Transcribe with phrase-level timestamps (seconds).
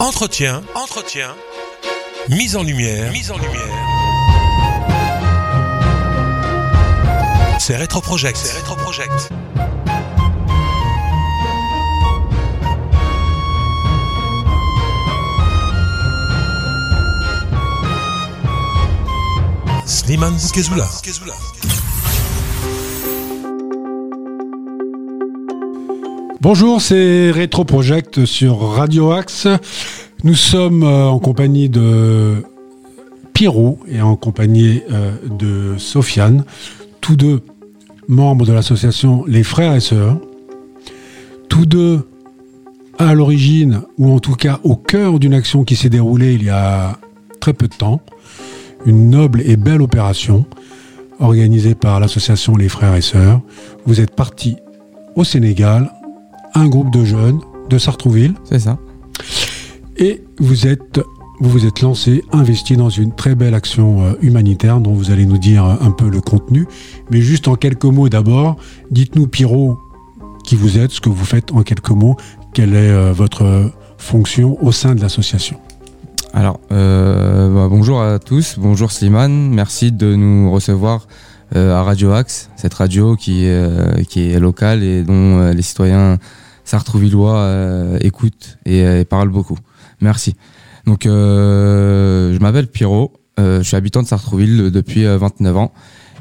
[0.00, 1.34] Entretien, entretien,
[2.28, 3.58] mise en lumière, mise en lumière.
[7.58, 9.30] C'est Rétroproject, c'est Rétroproject.
[19.84, 20.86] Slimane Boukezula.
[26.40, 29.48] Bonjour, c'est Rétro Project sur Radio Axe.
[30.22, 32.44] Nous sommes euh, en compagnie de
[33.34, 36.44] Pierrot et en compagnie euh, de Sofiane,
[37.00, 37.42] tous deux
[38.06, 40.20] membres de l'association Les Frères et Sœurs,
[41.48, 42.06] tous deux
[43.00, 46.50] à l'origine, ou en tout cas au cœur d'une action qui s'est déroulée il y
[46.50, 46.98] a
[47.40, 48.00] très peu de temps,
[48.86, 50.46] une noble et belle opération
[51.18, 53.40] organisée par l'association Les Frères et Sœurs.
[53.86, 54.54] Vous êtes partis
[55.16, 55.90] au Sénégal
[56.54, 58.34] un groupe de jeunes de Sartrouville.
[58.44, 58.78] C'est ça.
[59.96, 61.00] Et vous êtes,
[61.40, 65.26] vous vous êtes lancé, investi dans une très belle action euh, humanitaire dont vous allez
[65.26, 66.66] nous dire euh, un peu le contenu.
[67.10, 68.56] Mais juste en quelques mots d'abord,
[68.90, 69.78] dites-nous Pierrot
[70.44, 72.16] qui vous êtes, ce que vous faites en quelques mots,
[72.54, 75.58] quelle est euh, votre fonction au sein de l'association?
[76.32, 81.06] Alors, euh, bah, bonjour à tous, bonjour Slimane, merci de nous recevoir
[81.54, 86.18] à Radio Axe, cette radio qui, euh, qui est locale et dont euh, les citoyens
[86.64, 89.58] sartrouvillois euh, écoutent et, et parlent beaucoup.
[90.00, 90.34] Merci.
[90.86, 95.72] Donc, euh, je m'appelle Pierrot, euh, je suis habitant de Sartrouville depuis euh, 29 ans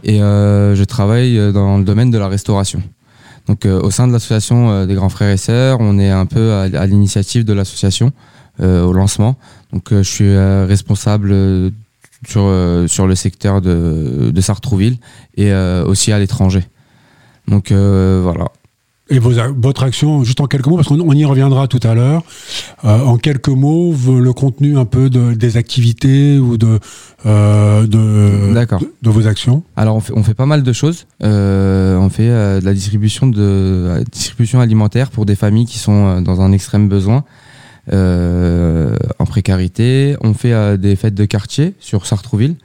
[0.04, 2.82] et euh, je travaille dans le domaine de la restauration.
[3.48, 6.26] Donc, euh, au sein de l'association euh, des grands frères et sœurs, on est un
[6.26, 8.12] peu à, l'initiative de l'association
[8.62, 9.38] euh, au lancement.
[9.72, 11.70] Donc, euh, je suis euh, responsable euh,
[12.26, 14.98] sur, euh, sur le secteur de, de Sartrouville
[15.36, 16.64] et euh, aussi à l'étranger.
[17.48, 18.48] Donc, euh, voilà.
[19.10, 21.94] Et vos, votre action, juste en quelques mots, parce qu'on on y reviendra tout à
[21.94, 22.24] l'heure,
[22.84, 26.78] en quelques mots, le contenu un peu de, des activités ou de,
[27.24, 29.64] de, de, vos actions.
[29.78, 31.08] Alors on fait, on fait pas mal de choses.
[31.22, 36.42] On fait de la distribution de euh, distribution alimentaire pour des familles qui sont dans
[36.42, 37.24] un extrême besoin,
[37.92, 40.16] en précarité.
[40.22, 42.56] On fait euh, des fêtes de quartier sur Sartrouville,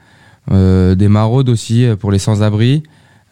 [0.50, 2.83] euh, des maraudes aussi euh, pour les sans-abri,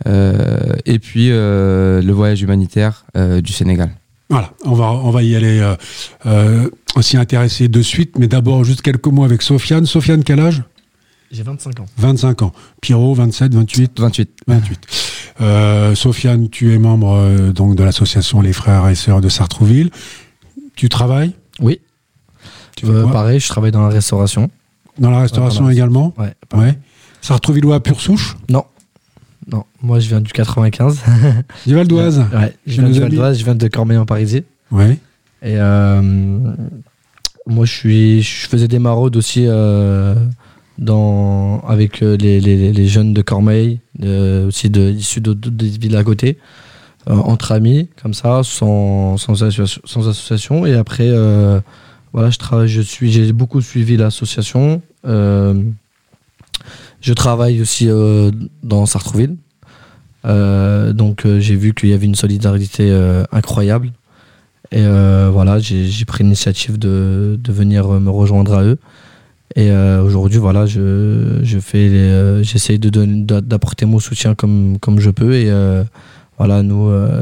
[0.06, 3.90] euh, et puis euh, le voyage humanitaire euh, du Sénégal.
[4.28, 5.74] Voilà, on va, on va y aller euh,
[6.26, 6.70] euh,
[7.00, 9.86] s'y intéresser de suite, mais d'abord juste quelques mots avec Sofiane.
[9.86, 10.62] Sofiane, quel âge?
[11.32, 11.86] J'ai 25 ans.
[11.96, 12.52] 25 ans.
[12.80, 14.30] Pierrot, 27, 28 28.
[14.46, 14.80] 28.
[15.40, 19.90] Euh, Sofiane, tu es membre euh, donc de l'association Les Frères et Sœurs de Sartrouville.
[20.76, 21.32] Tu travailles?
[21.60, 21.80] Oui.
[22.76, 24.50] Tu fais Euh, quoi pareil, je travaille dans la restauration.
[24.98, 26.34] Dans la restauration Ouais, également Ouais.
[26.54, 26.78] Ouais.
[27.20, 28.64] Sartrouvillois pure souche Non.
[29.50, 31.00] Non, moi je viens du 95.
[31.66, 34.42] Du Val d'Oise Ouais, je viens du Val d'Oise, je viens de Cormeillan-Parisis.
[34.70, 34.98] Ouais.
[35.42, 36.00] Et euh,
[37.46, 40.14] moi je suis je faisais des maraudes aussi euh,
[40.78, 45.68] dans avec les, les, les jeunes de Cormeil, euh, aussi de issus de, de- des
[45.68, 46.38] villes à côté,
[47.06, 50.66] entre amis, comme ça, sans, sans, association.
[50.66, 51.60] Et après, euh,
[52.12, 54.82] voilà, je je j'ai beaucoup suivi l'association.
[55.06, 55.54] Euh,
[57.00, 58.30] je travaille aussi euh,
[58.62, 59.36] dans Sartrouville.
[60.26, 63.92] Euh, donc euh, j'ai vu qu'il y avait une solidarité euh, incroyable.
[64.72, 68.78] Et euh, voilà, j'ai pris l'initiative de, de venir euh, me rejoindre à eux.
[69.56, 74.36] Et euh, aujourd'hui, voilà, je, je fais, euh, j'essaye de donner- d'a- d'apporter mon soutien
[74.36, 75.34] comme, comme je peux.
[75.34, 75.82] Et euh,
[76.40, 77.20] voilà, nous, euh,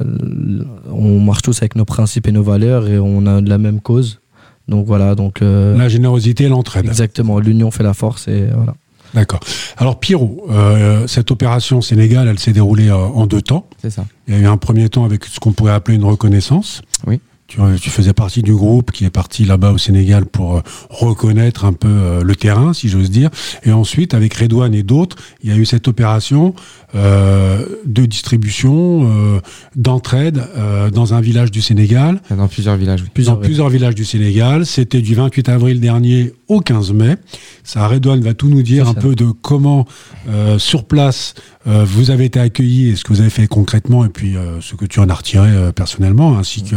[0.93, 4.21] on marche tous avec nos principes et nos valeurs et on a la même cause.
[4.69, 6.87] Donc voilà, donc euh, La générosité et l'entraide.
[6.87, 8.77] exactement, l'union fait la force et voilà.
[9.15, 9.41] D'accord.
[9.77, 13.67] Alors Pierrot, euh, cette opération Sénégal, elle s'est déroulée euh, en deux temps.
[13.83, 14.07] C'est ça.
[14.29, 16.83] Il y a eu un premier temps avec ce qu'on pourrait appeler une reconnaissance.
[17.09, 17.21] Oui.
[17.49, 20.61] Tu, euh, tu faisais partie du groupe qui est parti là-bas au Sénégal pour euh,
[20.91, 23.31] reconnaître un peu euh, le terrain, si j'ose dire.
[23.65, 26.55] Et ensuite, avec Redouane et d'autres, il y a eu cette opération
[26.95, 29.41] euh, de distribution, euh,
[29.77, 32.21] d'entraide euh, dans un village du Sénégal.
[32.31, 33.01] Dans plusieurs villages.
[33.03, 33.09] oui.
[33.13, 34.67] Plusieurs dans plusieurs villages du Sénégal.
[34.67, 37.17] C'était du 28 avril dernier au 15 mai.
[37.65, 39.87] Ça, Redouane va tout nous dire un peu de comment,
[40.29, 41.35] euh, sur place,
[41.69, 44.61] euh, vous avez été accueillis et ce que vous avez fait concrètement et puis euh,
[44.61, 46.77] ce que tu en as retiré euh, personnellement, ainsi que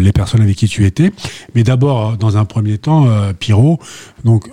[0.00, 1.12] les personnes avec qui tu étais.
[1.54, 3.06] Mais d'abord, dans un premier temps,
[3.38, 3.78] Pierrot,
[4.24, 4.48] donc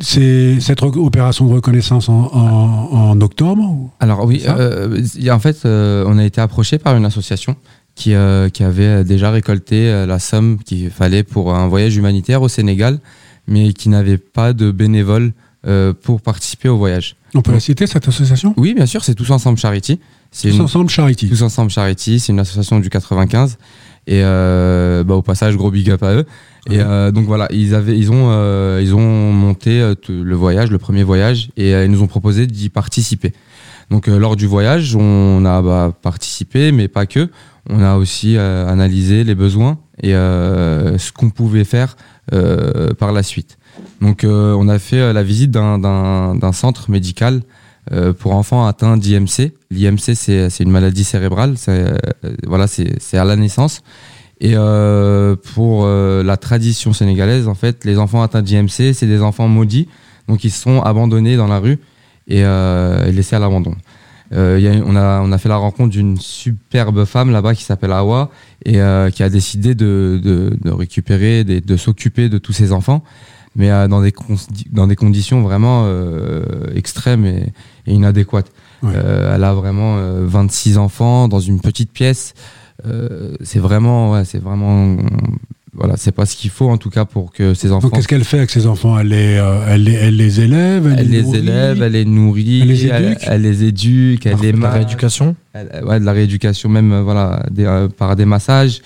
[0.00, 6.24] c'est cette opération de reconnaissance en, en- en octobre Alors oui, en fait, on a
[6.24, 7.56] été approché par une association
[7.94, 8.14] qui,
[8.52, 12.98] qui avait déjà récolté la somme qu'il fallait pour un voyage humanitaire au Sénégal,
[13.46, 15.32] mais qui n'avait pas de bénévoles
[15.66, 17.16] euh, pour participer au voyage.
[17.34, 18.54] On peut la citer, cette association?
[18.56, 19.98] Oui, bien sûr, c'est Tous Ensemble Charity.
[20.30, 21.28] Tous une- ensemble, Charity.
[21.28, 23.58] Tous Ensemble Charity, c'est une association du 95.
[24.06, 26.26] Et euh, bah, au passage, gros big up à eux.
[26.70, 28.30] Et euh, donc voilà, ils avaient, ils ont,
[28.78, 33.32] ils ont monté le voyage, le premier voyage, et ils nous ont proposé d'y participer.
[33.90, 37.30] Donc lors du voyage, on a bah, participé, mais pas que.
[37.70, 41.96] On a aussi analysé les besoins et ce qu'on pouvait faire
[42.30, 43.58] par la suite.
[44.00, 47.42] Donc euh, on a fait euh, la visite d'un- centre médical
[47.92, 49.52] euh, pour enfants atteints d'IMC.
[49.70, 51.84] L'IMC, c'est une maladie cérébrale, c'est
[52.46, 52.66] voilà,
[53.12, 53.82] à la naissance.
[54.40, 54.54] Et
[55.54, 59.88] pour la tradition sénégalaise, en fait, les enfants atteints d'IMC, c'est des enfants maudits,
[60.28, 61.78] donc ils sont abandonnés dans la rue
[62.28, 62.42] et,
[63.12, 63.74] laissés à l'abandon.
[64.30, 68.30] On, a, fait la rencontre d'une superbe femme là-bas qui s'appelle Awa
[68.64, 68.78] et
[69.12, 73.02] qui a décidé de récupérer, de, de s'occuper de tous ces enfants,
[73.56, 74.12] mais euh, dans, des
[74.70, 76.42] dans des conditions vraiment euh,
[76.74, 77.52] extrêmes et,
[77.86, 78.50] et inadéquates.
[78.82, 78.92] Ouais.
[78.94, 82.34] Euh, elle a vraiment euh, 26 enfants dans une petite pièce.
[82.86, 84.96] Euh, c'est vraiment, ouais, c'est vraiment,
[85.74, 87.88] voilà, c'est pas ce qu'il faut en tout cas pour que ces enfants.
[87.88, 88.96] Donc, qu'est-ce qu'elle fait avec ses enfants?
[88.98, 92.60] Elle les, euh, elle, les, elle les élève elle les nourrit élève, elle les nourrit,
[92.62, 95.34] Elle les elle, éduque elle les éduque, elle les La masse, rééducation?
[95.54, 98.80] elle- ouais, de la rééducation même, voilà, des, euh, par des massages.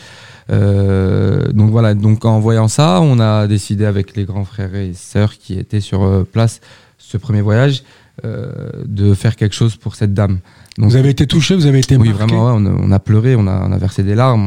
[0.50, 4.92] Euh, donc voilà, donc en voyant ça, on a décidé avec les grands frères et
[4.94, 6.60] sœurs qui étaient sur euh, place
[6.98, 7.82] ce premier voyage
[8.24, 8.52] euh,
[8.84, 10.38] de faire quelque chose pour cette dame.
[10.78, 12.90] Donc, Vous avez été touché, vous avez été oui, marqué vraiment, ouais, on, a, on
[12.90, 14.44] a pleuré, on a, on a versé des larmes,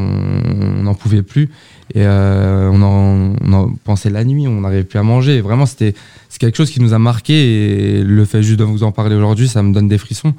[0.78, 1.50] on n'en pouvait plus.
[1.94, 5.42] Et euh, on, en, on en pensait la nuit, on n'arrivait plus à manger.
[5.42, 5.94] Vraiment, c'était
[6.30, 8.00] c'est quelque chose qui nous a marqué.
[8.00, 10.34] Et le fait juste de vous en parler aujourd'hui, ça me donne des frissons.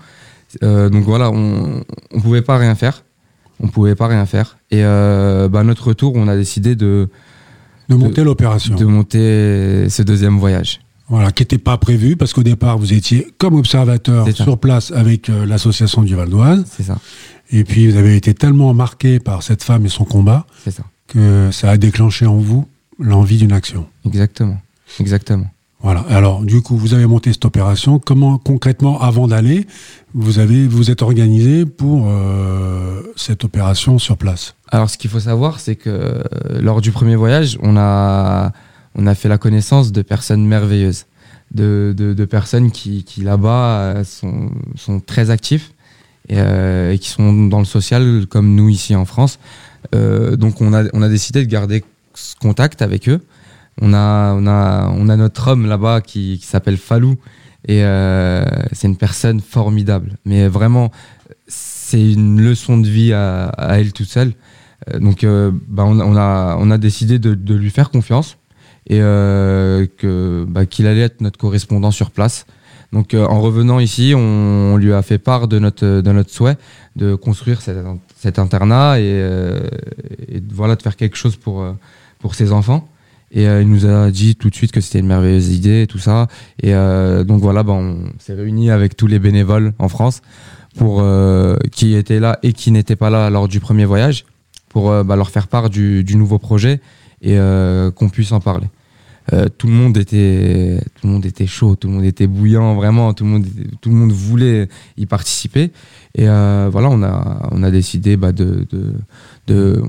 [0.62, 1.82] Euh, donc voilà, on
[2.12, 3.04] ne pouvait pas rien faire.
[3.60, 4.58] On pouvait pas rien faire.
[4.70, 7.08] Et euh, bah, à notre retour, on a décidé de,
[7.88, 8.74] de monter l'opération.
[8.74, 10.80] de monter ce deuxième voyage.
[11.08, 15.28] Voilà, qui n'était pas prévu parce qu'au départ, vous étiez comme observateur sur place avec
[15.30, 16.64] euh, l'association du Val d'Oise.
[16.68, 16.98] C'est ça,
[17.52, 20.82] Et puis, vous avez été tellement marqué par cette femme et son combat ça.
[21.06, 22.66] que ça a déclenché en vous
[22.98, 23.86] l'envie d'une action.
[24.04, 24.58] Exactement,
[24.98, 25.48] exactement.
[25.82, 26.00] Voilà.
[26.08, 27.98] Alors, du coup, vous avez monté cette opération.
[27.98, 29.66] Comment, concrètement, avant d'aller,
[30.14, 34.54] vous avez, êtes organisé pour euh, cette opération sur place?
[34.70, 36.22] Alors, ce qu'il faut savoir, c'est que euh,
[36.60, 38.52] lors du premier voyage, on a,
[39.14, 41.04] fait la connaissance de personnes merveilleuses,
[41.54, 45.72] de, personnes qui, là-bas euh, sont, très actifs
[46.28, 49.38] et, qui sont dans le social comme nous ici en France.
[49.92, 51.84] Donc, on a, on a décidé de garder
[52.14, 53.20] ce contact avec eux.
[53.80, 57.16] On a, on a, on a notre homme là-bas qui, qui s'appelle Falou
[57.68, 60.12] et euh, c'est une personne formidable.
[60.24, 60.90] Mais vraiment,
[61.46, 64.32] c'est une leçon de vie à, à elle toute seule.
[64.90, 68.38] Euh, Donc, euh, bah, on, a- on, a, décidé de, de lui faire confiance
[68.88, 72.46] et euh, que bah, qu'il allait être notre correspondant sur place.
[72.92, 76.30] Donc, euh, en revenant ici, on, on lui a fait part de notre, de notre
[76.30, 76.56] souhait
[76.94, 77.76] de construire cet,
[78.16, 79.60] cet internat et, euh,
[80.28, 81.66] et voilà, de faire quelque chose pour,
[82.20, 82.88] pour ses enfants.
[83.36, 85.86] Et euh, il nous a dit tout de suite que c'était une merveilleuse idée et
[85.86, 86.26] tout ça.
[86.62, 90.22] Et euh, donc voilà, bah, on s'est réunis avec tous les bénévoles en France
[90.76, 94.24] pour euh, qui étaient là et qui n'étaient pas là lors du premier voyage
[94.70, 96.80] pour bah, leur faire part du, nouveau projet
[97.22, 97.38] et
[97.94, 98.66] qu'on puisse en parler.
[99.56, 103.14] Tout le monde était tout le monde était chaud, tout le monde était bouillant, vraiment
[103.14, 103.46] tout le monde
[103.80, 104.68] tout le monde voulait
[104.98, 105.72] y participer
[106.14, 108.66] et voilà on a on a décidé bah, de
[109.46, 109.82] de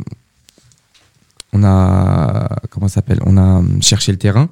[1.53, 4.49] on a comment s'appelle on a cherché le terrain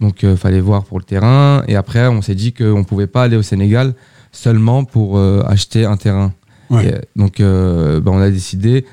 [0.00, 3.24] donc euh, fallait voir pour le terrain et après on s'est dit qu'on pouvait pas
[3.24, 3.94] aller au Sénégal
[4.32, 6.32] seulement pour euh, acheter un terrain
[6.70, 6.86] Ouais.
[6.86, 8.84] et, donc, euh, bah, on a décidé,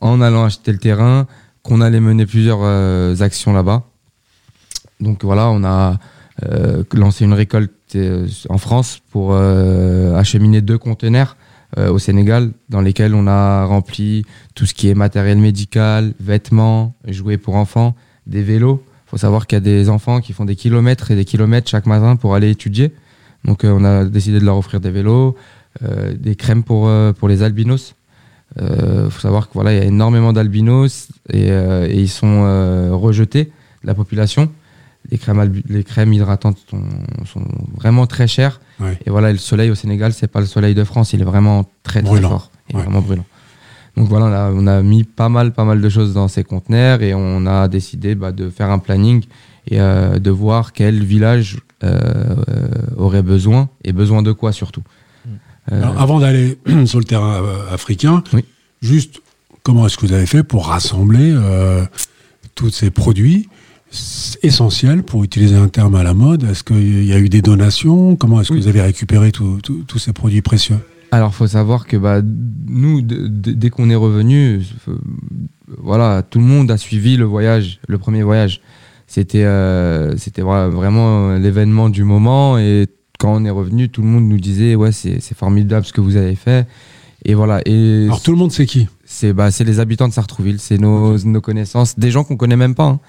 [0.00, 1.28] en allant acheter le terrain,
[1.62, 3.84] qu'on allait mener plusieurs actions là-bas.
[4.98, 6.00] Donc voilà, on a
[6.92, 7.96] lancé une récolte
[8.48, 11.36] en France pour acheminer deux conteneurs
[11.76, 14.24] au Sénégal, dans lesquels on a rempli
[14.54, 17.94] tout ce qui est matériel médical, vêtements, jouets pour enfants,
[18.26, 18.82] des vélos.
[19.06, 21.68] Il faut savoir qu'il y a des enfants qui font des kilomètres et des kilomètres
[21.68, 22.92] chaque matin pour aller étudier.
[23.44, 25.36] Donc euh, on a décidé de leur offrir des vélos,
[25.82, 27.94] euh, des crèmes pour, euh, pour les albinos.
[28.60, 32.42] Il faut savoir que voilà, il y a énormément d'albinos et, euh, et ils sont
[32.44, 34.50] euh, rejetés de la population.
[35.10, 36.82] Les crèmes, albi- les crèmes hydratantes sont,
[37.24, 37.44] sont
[37.76, 38.60] vraiment très chères.
[38.80, 38.98] Ouais.
[39.06, 41.64] Et voilà, le soleil au Sénégal, c'est pas le soleil de France, il est vraiment
[41.82, 42.28] très très Brûlant.
[42.28, 42.50] fort.
[42.68, 42.84] Il est Ouais.
[42.84, 43.24] vraiment brûlant.
[43.96, 46.44] Donc voilà, on a, on a mis pas mal, pas mal de choses dans ces
[46.44, 49.24] conteneurs et on a décidé bah, de faire un planning
[49.66, 51.98] et euh, de voir quel village euh,
[52.48, 54.82] euh, aurait besoin et besoin de quoi surtout.
[55.72, 57.42] Euh, Alors, avant d'aller sur le terrain
[57.72, 58.44] africain, Oui.
[58.80, 59.20] juste
[59.64, 61.34] comment est-ce que vous avez fait pour rassembler
[62.54, 63.48] tous ces produits?
[64.42, 68.16] Essentiels, pour utiliser un terme à la mode Est-ce qu'il y a eu des donations?
[68.16, 70.78] Comment est-ce que vous avez récupéré tous ces produits précieux?
[71.12, 72.20] Alors, faut savoir que bah,
[72.68, 74.94] nous, dès qu'on est revenu, euh,
[75.78, 78.60] voilà, tout le monde a suivi le voyage, le premier voyage.
[79.08, 82.58] C'était, euh, c'était vraiment l'événement du moment.
[82.58, 82.86] Et
[83.18, 86.00] quand on est revenu, tout le monde nous disait, ouais, c'est, c'est formidable ce que
[86.00, 86.68] vous avez fait.
[87.24, 87.60] Et voilà.
[87.66, 88.86] Et Alors tout le monde sait qui?
[89.04, 92.56] C'est, bah, c'est les habitants de Sartrouville, c'est nos, nos connaissances, des gens qu'on connaît
[92.56, 92.84] même pas.
[92.86, 93.00] hein.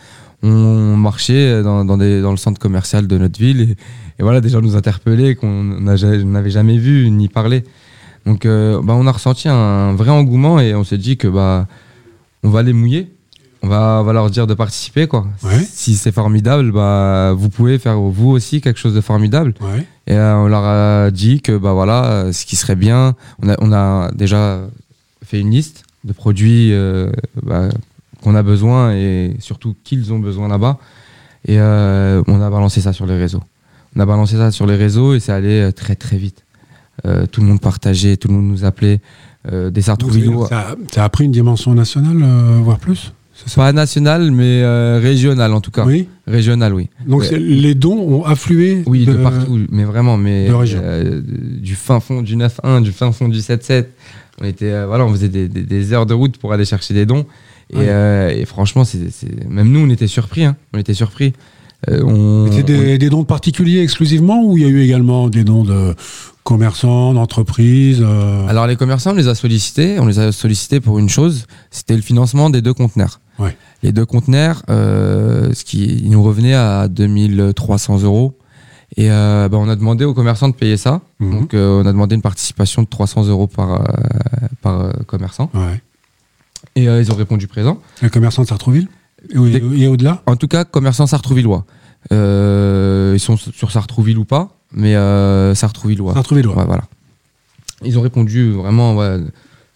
[0.44, 3.76] On marchait dans, dans, des- dans le centre commercial de notre ville et,
[4.20, 7.64] et voilà, des gens nous interpellaient qu'on n'avait jamais vu ni parlé.
[8.26, 11.68] Donc, euh, bah, on a ressenti un vrai engouement et on s'est dit que bah,
[12.44, 13.12] on va les mouiller.
[13.64, 15.06] On va, on va leur dire de participer.
[15.08, 15.28] Quoi.
[15.44, 15.60] Ouais.
[15.72, 19.54] Si c'est formidable, bah, vous pouvez faire vous aussi quelque chose de formidable.
[19.62, 19.86] Ouais.
[20.08, 23.56] Et euh, on leur a dit que bah voilà, ce qui serait bien, on a,
[23.60, 24.62] on a déjà
[25.24, 27.12] fait une liste de produits euh,
[27.44, 27.70] bah,
[28.22, 30.78] qu'on a besoin et surtout qu'ils ont besoin là-bas.
[31.48, 33.42] Et euh, on a balancé ça sur les réseaux.
[33.96, 36.44] On a balancé ça sur les réseaux et ça allait euh, très très vite.
[37.06, 39.00] Euh, tout le monde partageait, tout le monde nous appelait.
[39.52, 40.48] Euh, des Donc, Sartrouvillois.
[40.48, 42.18] ça, ça a pris une dimension nationale,
[42.62, 43.56] voire plus ça?
[43.56, 45.84] Pas national, mais euh, régional en tout cas.
[45.84, 46.08] Oui.
[46.28, 46.90] Régional, oui.
[47.08, 48.84] Donc les dons ont afflué.
[48.86, 50.48] Oui, de, partout, mais vraiment, mais
[51.60, 53.86] du fin fond du 9-1, du fin fond du 7-7.
[54.40, 57.08] On était, voilà, on faisait des, des- des heures de route pour aller chercher des
[57.08, 57.26] dons.
[57.74, 57.86] Et, Ouais.
[57.88, 59.00] euh, et franchement, c'est,
[59.50, 60.44] même nous, on était surpris.
[60.46, 60.56] hein.
[60.74, 61.34] On était surpris.
[61.90, 65.30] Euh, on, C'était des, des dons de particuliers exclusivement ou il y a eu également
[65.30, 65.96] des dons de
[66.44, 70.00] commerçants, d'entreprises euh, Alors les commerçants, on les a sollicités.
[70.00, 73.20] On les a sollicités pour une chose, c'était le financement des deux conteneurs.
[73.40, 73.56] Ouais.
[73.84, 78.38] Les deux conteneurs, euh, ce qui nous revenait à 2300 euros.
[78.98, 81.02] Et bah, on a demandé aux commerçants de payer ça.
[81.20, 81.32] Mhm.
[81.32, 83.82] Donc on a demandé une participation de 300 euros par,
[84.62, 85.50] par commerçant.
[85.54, 85.82] ouais.
[86.76, 87.82] Et euh, ils ont répondu présent.
[88.02, 88.88] Les commerçants de Sartrouville
[89.34, 91.66] et, au-delà En tout cas, commerçants sartrouvillois.
[92.12, 96.14] Euh, ils sont sur Sartrouville ou pas, mais euh, sartrouvillois.
[96.14, 96.58] Sartrouvillois.
[96.58, 96.84] Ouais, voilà.
[97.84, 99.20] Ils ont répondu vraiment, ouais,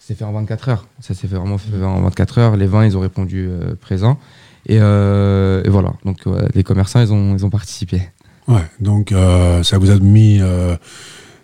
[0.00, 0.88] c'est fait en 24 heures.
[1.00, 2.56] Ça s'est fait vraiment fait en 24 heures.
[2.56, 3.48] Les 20, ils ont répondu
[3.80, 4.18] présent.
[4.68, 5.92] Et, et voilà.
[6.04, 8.02] Donc ouais, les commerçants, ils ont, ils ont participé.
[8.48, 10.76] Ouais, donc euh, ça vous a mis euh,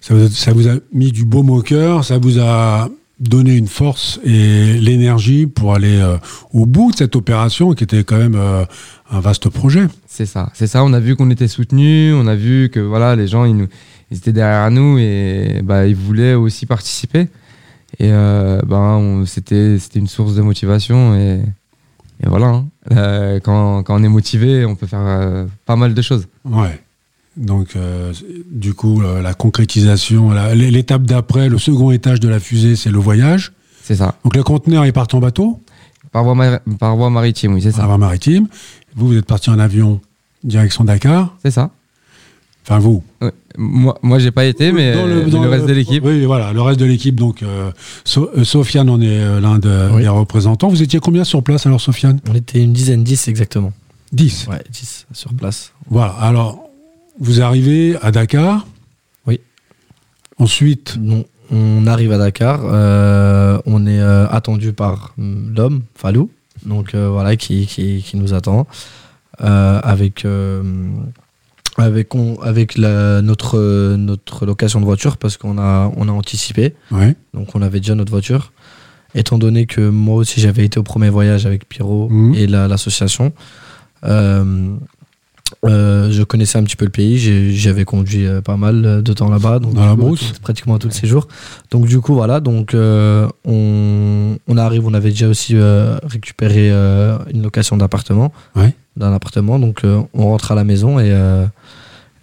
[0.01, 2.89] ça, vous a, ça vous a mis du baume au cœur, ça vous a
[3.23, 6.17] donné une force et l'énergie pour aller euh,
[6.53, 8.65] au bout de cette opération qui était quand même euh,
[9.11, 9.87] un vaste projet.
[10.07, 10.85] C'est ça, c'est ça.
[10.85, 13.69] On a vu qu'on était soutenus, on a vu que voilà, les gens ils, nous,
[14.11, 17.29] ils étaient derrière nous et bah, ils voulaient aussi participer.
[17.99, 21.41] Et euh, on- c'était c'était une source de motivation et,
[22.23, 22.47] et voilà.
[22.49, 22.67] hein.
[23.45, 26.27] Quand, quand on est motivé, on peut faire pas mal de choses.
[26.45, 26.81] Ouais.
[27.37, 28.13] Donc euh,
[28.51, 32.99] du coup euh, la concrétisation, l'étape d'après, le second étage de la fusée, c'est le
[32.99, 33.53] voyage.
[33.83, 34.15] C'est ça.
[34.25, 35.61] Donc le conteneur il part en bateau,
[36.13, 37.87] Par voie, par voie maritime, oui, c'est par ça.
[37.89, 38.47] la maritime.
[38.95, 40.01] Vous vous êtes parti en avion
[40.45, 41.35] direction Dakar.
[41.43, 41.71] C'est ça.
[42.65, 43.03] Enfin vous.
[43.21, 43.33] Ouais.
[43.59, 46.05] Moi, moi j'ai pas été, mais, Dans euh, mais dans le reste de l'équipe.
[46.05, 47.17] Oui, voilà, le reste de l'équipe.
[47.17, 47.71] Donc, euh,
[48.05, 50.03] So- euh, Sofiane en est euh, l'un de- Oui.
[50.03, 50.69] des représentants.
[50.69, 52.21] Vous étiez combien sur place alors, Sofiane?
[52.31, 53.73] On était une dizaine, 10 exactement.
[54.13, 54.47] 10.
[54.49, 55.73] Ouais, 10 sur place.
[55.91, 56.13] Voilà.
[56.21, 56.63] Alors,
[57.19, 58.67] vous arrivez à Dakar.
[59.27, 59.41] Oui.
[60.39, 66.31] Ensuite, Non, on arrive à Dakar, euh, on est euh, attendu par hum, l'homme, Falou,
[66.65, 68.67] donc euh, voilà, qui, qui, qui nous attend
[69.39, 70.25] avec,
[71.79, 76.75] avec, on- avec la- notre, notre location de voiture parce qu'on a, on a anticipé,
[76.91, 77.17] ouais.
[77.35, 78.53] donc on avait déjà notre voiture.
[79.15, 82.35] Étant donné que moi aussi j'avais été au premier voyage avec Pierrot Mhm.
[82.35, 83.33] et la- l'association,
[84.05, 84.75] euh,
[85.65, 87.19] euh, je connaissais un petit peu le pays,
[87.55, 90.91] j'avais conduit euh, pas mal de temps là-bas, donc Dans la coup, tout- pratiquement tous
[90.91, 91.29] ces jours.
[91.71, 96.71] Donc du coup voilà, donc euh, on, on arrive, on avait déjà aussi euh, récupéré
[97.33, 98.75] une location d'appartement, Ouais.
[98.97, 101.13] d'un appartement, donc on rentre à la maison et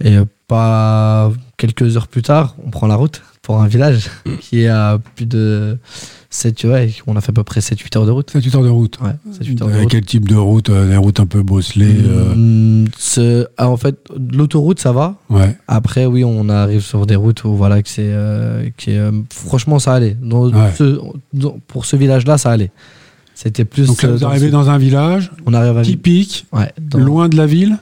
[0.03, 0.17] et
[0.47, 4.09] pas quelques heures plus tard, on prend la route pour un village
[4.41, 5.77] qui est à plus de
[6.31, 8.29] 7, ouais, on a fait à peu près 7-8 heures de route.
[8.29, 8.99] 7 heures de route.
[9.01, 9.89] Ouais, 7-8 heures de Euh, route.
[9.89, 13.77] Quel type de route euh, Des routes un peu bosselées euh, Mm, ce- ah, en
[13.77, 13.95] fait,
[14.31, 15.15] l'autoroute, ça va.
[15.31, 15.57] Ouais.
[15.67, 19.93] Après, oui, on arrive sur des routes où voilà que c'est, euh, euh, franchement, ça
[19.95, 20.15] allait.
[20.21, 20.71] Dans Ouais.
[20.77, 20.99] ce-
[21.33, 22.71] dans- pour ce village-là, ça allait.
[23.33, 23.87] C'était plus.
[23.87, 26.71] Donc là, euh, vous dans arrivez ce- dans un village On arrive à typique, ouais,
[26.79, 27.77] dans- loin de la ville.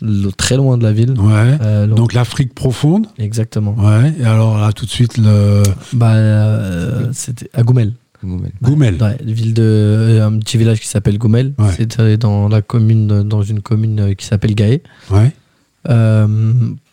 [0.00, 1.14] Le- très loin de la ville.
[1.18, 1.58] Ouais.
[1.62, 3.06] Euh, donc- l'Afrique profonde.
[3.18, 3.74] exactement.
[3.78, 4.12] Ouais.
[4.20, 5.62] Et alors là, tout de suite, le
[5.92, 7.92] Bah, euh, c'était à Goumel.
[8.24, 8.50] Goumel.
[8.62, 8.96] Goumel.
[9.00, 11.54] Ouais, ville de, euh, un petit village qui s'appelle Goumel.
[11.58, 11.70] Ouais.
[11.76, 14.82] C'était dans la commune, dans une commune qui s'appelle Gaé.
[15.10, 15.32] Ouais.
[15.88, 16.26] Euh,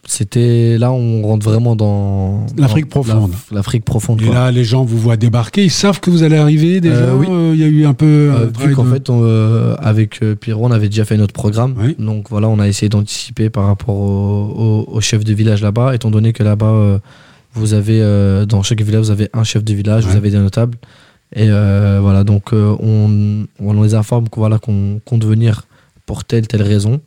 [0.07, 3.31] c'était là, on rentre vraiment dans L'Afrique profonde.
[3.51, 4.21] la- L'Afrique profonde.
[4.21, 4.35] Et quoi.
[4.35, 5.63] là, les gens vous voient débarquer.
[5.65, 6.95] Ils savent que vous allez arriver déjà.
[6.95, 7.27] Euh, oui.
[7.29, 8.05] Euh, Il y a eu un peu.
[8.05, 11.05] Euh, un vu travail qu'en de- fait, on, euh, avec euh, Pierrot, on avait déjà
[11.05, 11.74] fait notre programme.
[11.77, 11.95] Oui.
[12.00, 15.95] Donc voilà, on a essayé d'anticiper par rapport au, au- au chef de village là-bas,
[15.95, 17.00] étant donné que là-bas, euh,
[17.57, 20.12] Vous avez euh, dans chaque village, vous avez un chef de village, Ouais.
[20.12, 20.77] vous avez des notables.
[21.33, 25.63] Et euh, voilà, donc euh, on, on les informe qu'on voilà, qu'on compte venir
[26.05, 27.00] pour telle telle raison.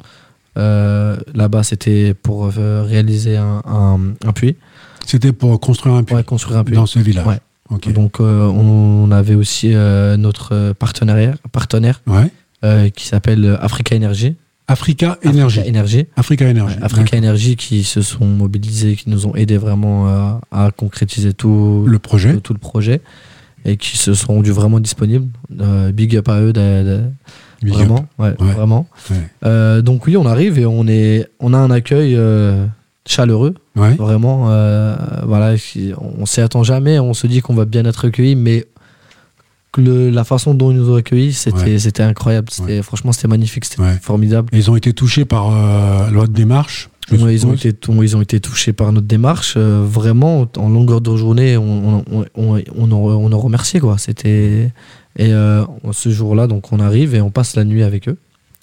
[0.59, 4.57] Euh, Là-bas, c'était pour euh, réaliser un, un, un puits,
[5.07, 6.75] C'était pour construire un puits ouais, construire un puits.
[6.75, 7.27] dans ce village.
[7.27, 7.39] Ouais.
[7.93, 12.31] Donc euh, on avait aussi euh, notre partenaire, partenaire Ouais.
[12.65, 14.37] euh, qui s'appelle Africa Energy.
[14.67, 15.61] Africa Energy.
[15.61, 16.07] Africa Energy.
[16.17, 16.77] Africa Energy.
[16.77, 21.85] Ouais, Africa Energy qui se sont mobilisés, qui nous ont aidés vraiment à concrétiser tout
[21.87, 22.35] Le projet.
[22.35, 23.01] tout, tout le projet
[23.65, 25.29] et qui se sont rendus vraiment disponibles.
[25.93, 26.53] Big up à eux,
[27.63, 28.53] Big vraiment, ouais, Ouais.
[28.53, 28.87] vraiment.
[29.45, 32.65] Euh, donc oui, on arrive et on est, on a un accueil euh,
[33.07, 33.95] chaleureux, Ouais.
[33.95, 34.47] vraiment.
[34.51, 34.95] euh,
[35.27, 35.55] voilà,
[36.21, 38.67] on s'y attend jamais, on se dit qu'on va bien être accueilli, mais
[39.77, 42.49] le- la façon dont ils nous ont accueillis, c'était, incroyable.
[42.51, 44.49] C'était, Franchement, c'était magnifique, c'était formidable.
[44.53, 45.51] Et ils ont été touchés par
[46.13, 46.91] votre démarche.
[47.11, 47.73] Ouais, ils, ont été,
[48.03, 49.55] ils ont été touchés par notre démarche.
[49.57, 53.81] euh, vraiment, en longueur de journée, on, on, on, on, en- on en remerciait.
[53.81, 53.97] Quoi.
[53.99, 54.73] C'était...
[55.19, 58.17] Et euh, ce jour-là, donc, on arrive et on passe la nuit avec eux.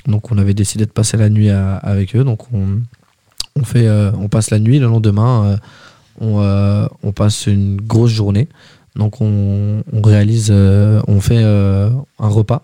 [0.08, 2.24] Donc, on avait décidé de passer la nuit à- avec eux.
[2.24, 2.80] Donc, on,
[3.60, 4.80] on, fait, euh, on passe la nuit.
[4.80, 5.58] Le lendemain,
[6.22, 8.48] euh, on, on passe une grosse journée.
[8.96, 12.62] Donc, on, on réalise, on fait un repas.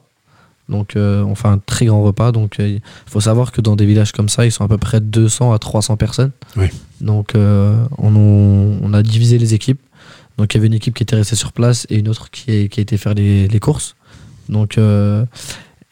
[0.69, 2.31] Donc, euh, on fait un très grand repas.
[2.31, 4.77] Donc, euh, il faut savoir que dans des villages comme ça, ils sont à peu
[4.77, 6.31] près 200 à 300 personnes.
[6.55, 6.67] Oui.
[7.01, 9.81] Donc, euh, on, on- on a divisé les équipes.
[10.41, 12.51] Donc, il y avait une équipe qui était restée sur place et une autre qui,
[12.51, 13.95] est- qui a été faire les, les courses.
[14.49, 15.23] Donc, euh,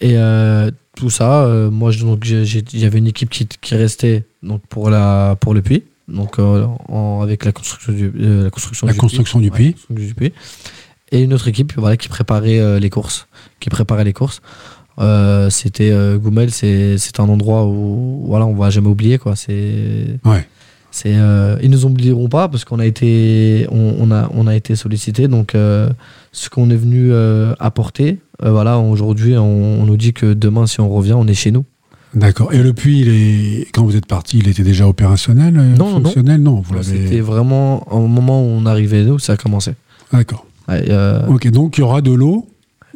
[0.02, 4.62] et euh, tout ça, euh, moi, il y avait une équipe qui, qui restait donc,
[4.68, 5.84] pour, la, pour le puits.
[6.08, 9.74] Donc, en- avec la construction du, la construction La du construction du Ouais, puits.
[9.74, 10.34] construction du puits.
[11.12, 13.28] Et une autre équipe voilà, qui préparait les courses.
[13.60, 14.42] Qui préparait les courses.
[15.50, 19.18] C'était Goumel, c'est c'est un endroit où voilà, on va jamais oublier.
[19.20, 19.36] Quoi.
[19.36, 20.48] C'est, Ouais.
[20.92, 24.56] C'est, euh, ils nous oublieront pas parce qu'on a été, on, on a, on a
[24.56, 25.28] été sollicité.
[25.28, 25.90] Donc, euh,
[26.32, 30.66] ce qu'on est venu euh, apporter, euh, voilà, aujourd'hui, on, on nous dit que demain,
[30.68, 31.66] si on revient, on est chez nous.
[32.16, 32.52] D'accord.
[32.54, 33.68] Et le puits, il est...
[33.72, 36.02] quand vous êtes parti, il était déjà opérationnel Non.
[36.02, 36.42] Fonctionnel?
[36.42, 39.74] Non, vous C'était vraiment au moment où on arrivait, nous, ça a commencé.
[40.12, 40.46] D'accord.
[40.68, 40.84] Ouais,
[41.28, 42.48] Ok, donc il y aura de l'eau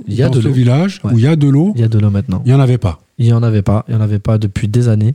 [0.07, 0.53] il y a dans de ce l'eau.
[0.53, 1.13] village Ouais.
[1.13, 1.73] où il y a de l'eau?
[1.75, 2.41] Il y a de l'eau maintenant.
[2.45, 2.99] Il n'y en avait pas.
[3.19, 3.85] Il n'y en avait pas.
[3.87, 5.13] Il n'y en avait pas depuis des années.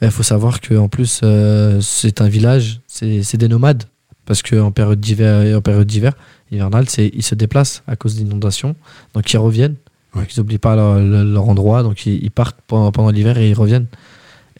[0.00, 3.84] Il faut savoir qu'en plus, euh, c'est un village, c'est des nomades.
[4.26, 6.12] Parce qu'en période d'hiver, en période d'hiver,
[6.52, 8.76] hivernale, ils se déplacent à cause d'inondations.
[9.14, 9.76] Donc ils reviennent.
[10.14, 10.22] Ouais.
[10.22, 11.82] Donc, ils n'oublient pas leur, endroit.
[11.82, 13.86] Donc ils, ils partent pendant, pendant l'hiver et ils reviennent.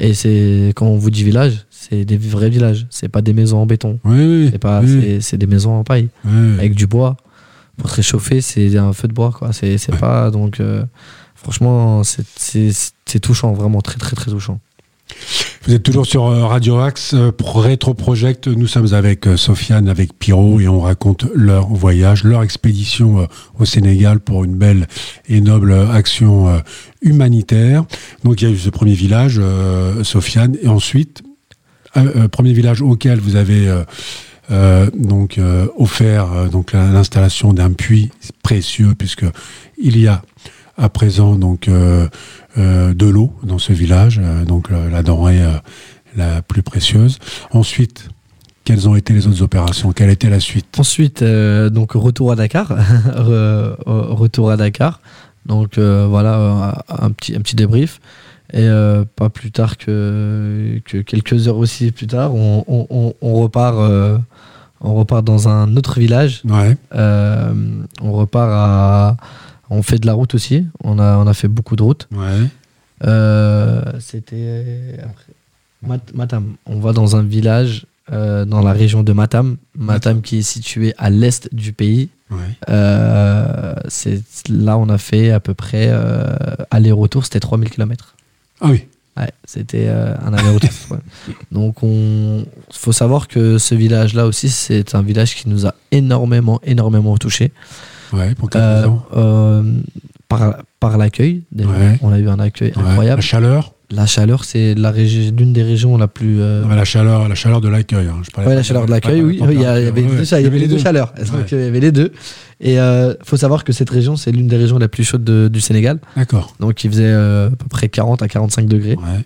[0.01, 2.87] Et c'est quand on vous dit village, c'est des vrais villages.
[2.89, 3.99] C'est pas des maisons en béton.
[4.05, 4.49] Oui, oui.
[4.51, 6.09] C'est pas, oui, c'est- des maisons en paille
[6.59, 7.17] avec du bois.
[7.77, 9.33] Pour se réchauffer, c'est un feu de bois.
[9.39, 9.53] quoi.
[9.53, 9.99] C'est Ouais.
[9.99, 10.61] pas donc.
[10.61, 10.83] euh,
[11.35, 14.61] franchement, c'est touchant, vraiment très très très touchant.
[15.67, 18.49] Vous êtes toujours sur euh, Radio Axe, euh, Rétro Project.
[18.49, 23.65] Nous sommes avec euh, Sofiane, avec Pierrot, et on raconte leur voyage, leur expédition au
[23.65, 24.87] Sénégal pour une belle
[25.29, 26.63] et noble action
[27.03, 27.85] humanitaire.
[28.25, 29.41] Donc il y a eu ce premier village,
[30.03, 31.23] Sofiane, et ensuite,
[32.31, 33.73] premier village auquel vous avez
[34.95, 35.39] donc
[35.77, 38.11] offert donc la- l'installation d'un puits
[38.43, 39.27] précieux, puisque
[39.81, 40.23] il y a
[40.79, 42.09] à présent donc euh,
[42.57, 45.41] euh, de l'eau dans ce village, euh, donc la denrée
[46.17, 47.19] la plus précieuse.
[47.51, 48.09] Ensuite,
[48.65, 49.93] quelles ont été les autres opérations?
[49.93, 50.67] Quelle était la suite?
[50.79, 52.69] Ensuite, euh, donc retour à Dakar,
[53.17, 55.01] Re- retour à Dakar.
[55.47, 58.01] Donc euh, voilà un petit un petit débrief.
[58.53, 63.15] Et euh, pas plus tard que, que quelques heures aussi plus tard, on, on- on-
[63.21, 63.77] on repart
[64.81, 66.43] on repart dans un autre village.
[66.45, 69.17] Ouais, on repart à
[69.71, 70.67] on fait de la route aussi.
[70.83, 72.09] On a on a fait beaucoup de route.
[72.13, 72.47] ouais,
[73.05, 74.99] Euh, C'était
[75.87, 76.55] Mat- Matam.
[76.67, 79.57] On va dans un village euh, dans la région de Matam.
[79.77, 82.09] Matam qui est situé à l'est du pays.
[82.31, 82.39] ouais.
[82.69, 85.91] Euh, c'est là on a fait à peu près
[86.71, 88.15] aller-retour, c'était 3000 km.
[88.61, 90.71] Ah oui, Ouais, c'était euh, un aller-retour.
[90.91, 90.99] ouais.
[91.53, 95.75] Donc on faut savoir que ce village là aussi c'est un village qui nous a
[95.91, 97.51] énormément énormément touché
[98.13, 99.63] ouais, pour quelle Euh, euh,
[100.29, 101.43] par par l'accueil.
[101.57, 101.99] Ouais.
[102.03, 103.21] On a eu un accueil Ouais, incroyable.
[103.21, 106.41] La chaleur La chaleur, c'est la régi- l'une des régions la plus.
[106.41, 108.07] euh, La chaleur, la chaleur de l'accueil.
[108.07, 108.21] hein.
[108.35, 109.39] Pas la chaleur de l'accueil, oui.
[109.41, 111.15] la Il y, il avait, il les deux chaleurs.
[111.33, 112.13] Donc, il y avait les deux?
[112.61, 115.49] Et euh, faut savoir que cette région, c'est l'une des régions les plus chaudes de-
[115.49, 115.99] du Sénégal.
[116.17, 116.55] D'accord.
[116.61, 118.97] Donc, il faisait euh, à peu près 40 à 45 degrés.
[118.97, 119.25] Ouais.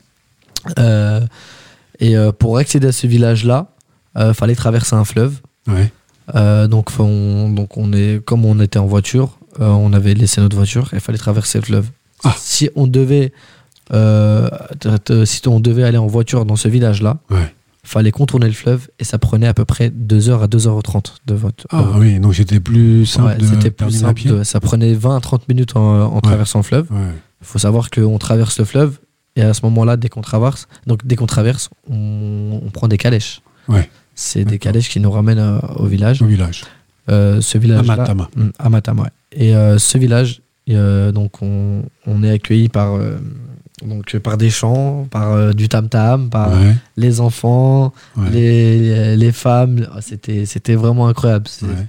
[2.00, 3.68] Et pour accéder à ce village-là,
[4.18, 5.40] il fallait traverser un fleuve.
[5.66, 5.90] Ouais.
[6.34, 10.40] Euh, donc, on, donc on est, comme on était en voiture, euh, on avait laissé
[10.40, 11.86] notre voiture et il fallait traverser le fleuve.
[12.24, 12.34] Ah.
[12.38, 13.32] Si on devait,
[13.92, 14.48] euh,
[15.24, 17.52] si on devait aller en voiture dans ce village-là, Ouais.
[17.84, 21.66] fallait contourner le fleuve et ça prenait à peu près 2h à 2h30 de votre.
[21.70, 24.22] Ah oui, donc c'était plus simple ouais, de c'était plus simple.
[24.28, 26.86] de- ça prenait 20 à 30 minutes en, en traversant le fleuve.
[26.92, 28.98] Il faut savoir qu'on traverse le fleuve
[29.34, 32.98] et à ce moment-là, dès qu'on traverse, donc dès qu'on traverse, on, on prend des
[32.98, 33.40] calèches.
[33.68, 33.90] Ouais.
[34.14, 36.22] C'est des calèches qui nous ramènent euh, au village.
[36.22, 36.64] Au village.
[37.10, 38.28] Euh, ce village Amatama.
[38.58, 39.08] à Matama, ouais.
[39.32, 43.16] Et euh, ce village, euh, donc on, on est accueilli par euh,
[43.84, 49.16] donc par des chants, par euh, du tam tam, par Ouais, les enfants, ouais, les,
[49.16, 49.88] les femmes.
[49.92, 51.46] Ah, C'était c'était vraiment incroyable.
[51.48, 51.86] C'est- ouais.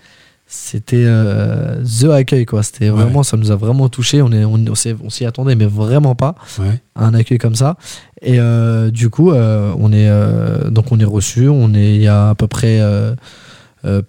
[0.55, 2.61] C'était euh, the accueil quoi.
[2.61, 3.01] C'était Ouais.
[3.01, 4.21] vraiment ça nous a vraiment touché.
[4.21, 6.79] On est on, on s'est- on s'y attendait mais vraiment pas ouais.
[6.95, 7.75] à un accueil comme ça.
[8.21, 10.09] Et euh, du coup euh, on est
[10.71, 11.49] donc on est reçu.
[11.49, 12.79] On est il y a à peu près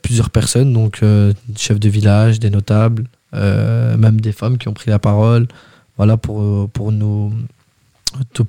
[0.03, 1.01] plusieurs personnes donc
[1.57, 5.49] chefs de village, des notables, même des femmes qui ont pris la parole.
[5.97, 7.33] Voilà pour pour nous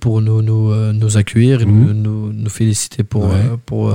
[0.02, 1.86] pour nous nous, nous accueillir et Mhm.
[1.86, 3.40] nous, nous, nous féliciter pour Ouais.
[3.66, 3.94] pour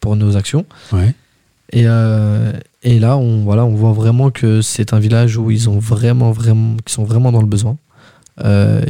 [0.00, 0.66] pour nos actions.
[0.92, 1.14] ouais.
[1.72, 5.70] Et, euh, et là, on, voilà, on voit vraiment que c'est un village où ils
[5.70, 7.76] ont vraiment, vraiment, qui sont vraiment dans le besoin.
[8.44, 8.82] Euh,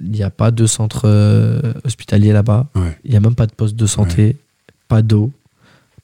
[0.00, 2.66] Il n'y a pas de centre euh, hospitalier là-bas.
[2.74, 2.98] Ouais.
[3.04, 4.36] Il n'y a même pas de poste de santé,
[4.88, 5.30] pas d'eau,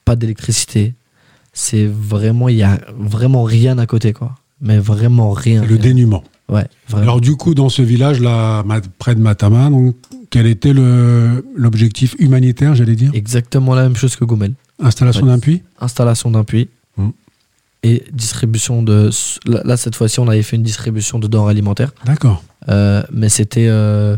[0.04, 0.94] pas d'électricité.
[1.52, 4.36] C'est vraiment, il y a vraiment rien à côté, quoi.
[4.60, 5.62] Mais vraiment rien.
[5.62, 5.76] Le rien.
[5.78, 6.22] dénuement.
[6.48, 6.66] Ouais.
[6.92, 9.94] Alors du coup, dans ce village-là, ma- près de Matama, donc,
[10.30, 13.10] quel était l'objectif humanitaire, j'allais dire?
[13.14, 14.52] Exactement la même chose que Goumel.
[14.80, 17.10] Installation d'un puits Installation d'un puits Mm.
[17.84, 19.10] et distribution de.
[19.46, 21.92] Là, cette fois-ci, on avait fait une distribution de denrées alimentaires.
[22.04, 22.42] D'accord.
[22.68, 24.16] Euh, mais c'était euh,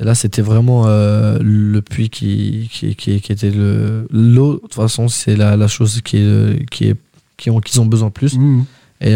[0.00, 4.74] là c'était vraiment euh, le puits qui, qui, qui, qui était le l'eau de toute
[4.74, 6.96] façon c'est la, la chose qui est qui est
[7.38, 8.64] qui ont qu'ils ont besoin plus Mmh.
[9.02, 9.14] et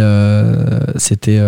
[0.97, 1.41] c'était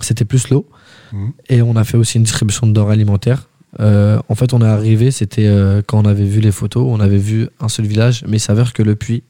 [0.00, 0.66] c'était plus l'eau
[1.12, 1.32] Mhm.
[1.50, 3.46] et on a fait aussi une distribution de denrées alimentaires
[3.80, 7.00] Euh, en fait on est arrivé c'était euh, quand on avait vu les photos on
[7.00, 9.22] avait vu un seul village mais il s'avère que le puits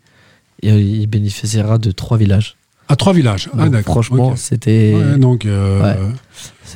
[0.63, 2.57] il, il bénéficiera de trois villages.
[2.89, 3.49] À trois villages.
[3.57, 5.81] Ah, Donc, franchement c'était Ouais, donc, euh,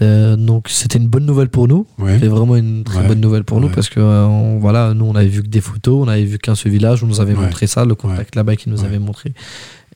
[0.00, 0.37] Ouais.
[0.37, 1.87] donc c'était une bonne nouvelle pour nous.
[1.98, 2.18] Ouais.
[2.20, 5.14] c'est vraiment une très bonne nouvelle pour nous parce que euh, on- voilà, nous on
[5.16, 7.66] avait vu que des photos, on avait vu qu'un seul village, on nous avait montré
[7.66, 9.33] ça, le contact là-bas qui nous avait montré.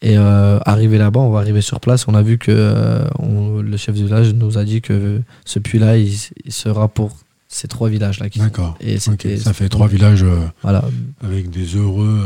[0.02, 3.61] Et euh, arrivé là-bas, on va arriver sur place, on a vu que euh, on-
[3.62, 6.12] le chef du village nous a dit que ce puits-là, il,
[6.44, 7.16] il sera pour
[7.52, 8.30] ces trois villages-là.
[8.30, 8.78] qui sont- D'accord.
[8.80, 10.84] Et Ok, c'était Ça fait trois villages euh, Voilà,
[11.22, 12.20] avec des heureux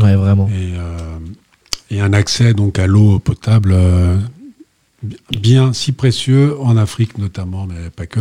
[0.00, 0.48] euh, ouais, vraiment.
[0.48, 1.18] et, euh,
[1.90, 3.74] et un accès donc à l'eau potable
[5.36, 8.20] bien si précieux en Afrique notamment, mais pas que.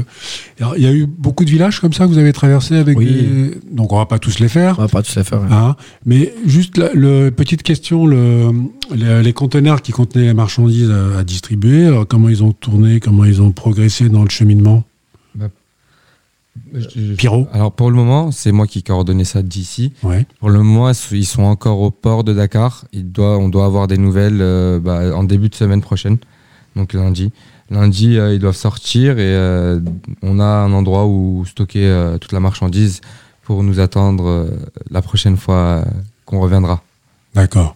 [0.77, 3.05] Il y a eu beaucoup de villages comme ça que vous avez traversé avec Oui.
[3.05, 3.51] des...
[3.71, 4.79] Donc on va pas tous les faire.
[4.79, 5.41] On va pas tous les faire.
[5.41, 5.47] ouais.
[5.51, 5.75] Hein,
[6.07, 8.49] mais juste la le, petite question, le,
[8.95, 13.25] les, les conteneurs qui contenaient les marchandises à, à distribuer, comment ils ont tourné, comment
[13.25, 14.83] ils ont progressé dans le cheminement?
[17.17, 19.93] Pierrot Alors pour le moment, c'est moi qui coordonnais ça d'ici.
[20.03, 22.85] Ouais, Pour le moment, ils sont encore au port de Dakar.
[22.93, 26.17] Il doit, on doit avoir des nouvelles euh, bah, en début de semaine prochaine,
[26.75, 27.31] donc lundi.
[27.69, 29.79] Lundi, euh, ils doivent sortir et euh,
[30.21, 32.99] on a un endroit où stocker toute la marchandise
[33.43, 34.49] pour nous attendre
[34.89, 35.83] la prochaine fois
[36.25, 36.81] qu'on reviendra.
[37.33, 37.75] d'accord.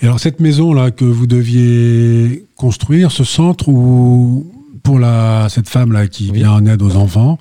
[0.00, 4.46] Et alors cette maison là que vous deviez construire, ce centre où
[4.84, 6.38] pour la cette femme là qui Oui.
[6.38, 7.38] vient en aide aux enfants,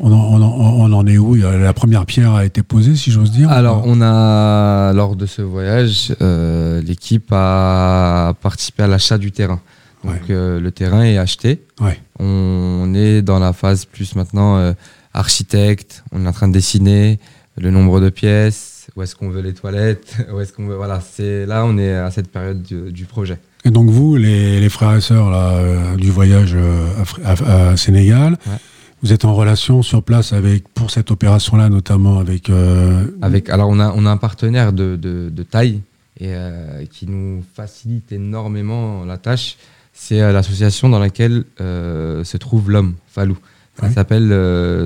[0.00, 1.34] on en, on en- on en est où?
[1.34, 3.50] La première pierre a été posée, si j'ose dire.
[3.50, 9.60] Alors, on a, lors de ce voyage, euh, l'équipe a participé à l'achat du terrain.
[10.04, 10.20] Donc, Ouais.
[10.30, 11.62] euh, le terrain est acheté.
[11.80, 12.00] Ouais.
[12.18, 14.72] On est dans la phase plus maintenant euh,
[15.12, 16.02] architecte.
[16.12, 17.18] On est en train de dessiner
[17.58, 20.76] le nombre de pièces, où est-ce qu'on veut les toilettes, où est-ce qu'on veut.
[20.76, 23.38] Voilà, c'est là, on est à cette période du, du projet.
[23.66, 27.76] Et donc vous, les, les frères et sœurs là, du voyage à, Fr- à- à
[27.76, 28.56] Sénégal, Ouais.
[29.02, 32.50] Vous êtes en relation sur place avec pour cette opération-là, notamment avec.
[32.50, 35.80] euh, Avec, alors, on a, on a un partenaire de, de, de taille
[36.18, 39.56] et euh, qui nous facilite énormément la tâche.
[39.92, 43.36] C'est euh, l'association dans laquelle se trouve l'homme, Falou.
[43.78, 43.92] Ça Ouais.
[43.92, 44.28] s'appelle,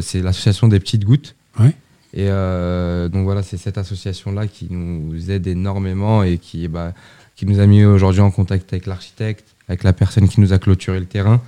[0.02, 1.34] c'est l'association des petites gouttes.
[1.58, 1.74] Ouais.
[2.12, 6.92] Et donc voilà, c'est cette association-là qui nous aide énormément et qui, bah,
[7.34, 10.58] qui nous a mis aujourd'hui en contact avec l'architecte, avec la personne qui nous a
[10.58, 11.40] clôturé le terrain.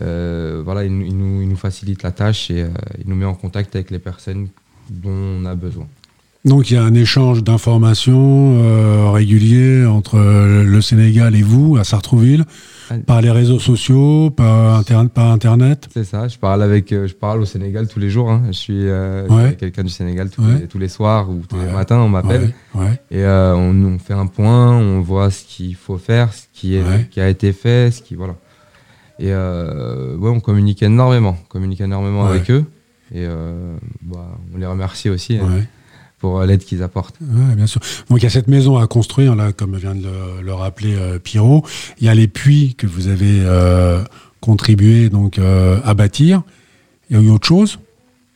[0.00, 3.16] Euh, voilà, il, nous- il nous, il nous facilite la tâche et euh, il nous
[3.16, 4.48] met en contact avec les personnes
[4.90, 5.86] dont on a besoin.
[6.44, 11.84] Donc il y a un échange d'informations euh, régulier entre le Sénégal et vous à
[11.84, 12.44] Sartrouville,
[12.90, 12.94] Ah.
[13.06, 15.88] par les réseaux sociaux, par, inter- par Internet?
[15.94, 18.28] C'est ça, je parle avec, euh, je parle au Sénégal tous les jours.
[18.28, 18.42] hein.
[18.48, 19.54] Je suis euh, Ouais.
[19.54, 20.58] quelqu'un du Sénégal tous, Ouais.
[20.62, 21.66] les, tous les soirs ou tous Ouais.
[21.66, 22.52] les matins, on m'appelle
[23.12, 26.74] et euh, on, on fait un point, on voit ce qu'il faut faire, ce qui,
[26.74, 28.34] est, qui a été fait, ce qui voilà.
[29.18, 32.30] Et euh, ouais, on communique énormément, on communique énormément Ouais.
[32.30, 32.64] avec eux
[33.14, 35.36] et euh, bah, on les remercie aussi.
[35.38, 35.64] hein.
[36.18, 37.16] pour l'aide qu'ils apportent.
[37.20, 37.80] Ouais, bien sûr.
[38.08, 40.94] Donc il y a cette maison à construire, là, comme vient de le, le rappeler
[40.94, 41.64] euh, Pierrot.
[42.00, 44.02] Il y a les puits que vous avez euh,
[44.40, 46.42] contribué donc, euh, à bâtir.
[47.10, 47.80] Il y a eu autre chose?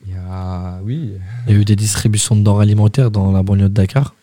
[0.05, 1.13] Il y a, oui,
[1.47, 4.15] Il y a eu des distributions de denrées alimentaires dans la banlieue de Dakar.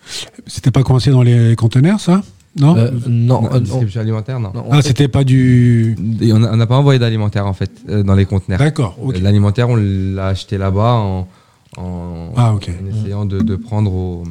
[0.45, 2.21] C'était pas coincé dans les conteneurs, ça?
[2.59, 4.51] Non Euh, non, Non, euh, distribution alimentaire, non.
[4.53, 5.95] non, Ah, c'était pas du.
[6.21, 8.59] Et on n'a pas envoyé d'alimentaire en fait euh, dans les conteneurs.
[8.59, 8.97] D'accord.
[9.21, 11.27] L'alimentaire, on l'a acheté là-bas en,
[11.77, 14.23] en, Ah, en essayant de, de prendre aux,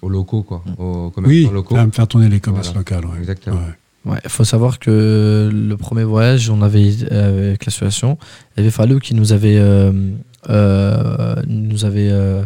[0.00, 1.76] aux locaux, quoi, aux Oui, commerçants locaux.
[1.76, 3.00] à me faire tourner les commerces Voilà.
[3.00, 3.08] locaux.
[3.12, 3.18] ouais.
[3.20, 3.56] Exactement.
[3.56, 4.12] Ouais.
[4.12, 8.16] Ouais, il faut savoir que le premier voyage, on avait euh, avec l'association,
[8.56, 9.92] il y avait Fallou qui nous avait, euh,
[10.48, 12.44] euh, nous avait euh,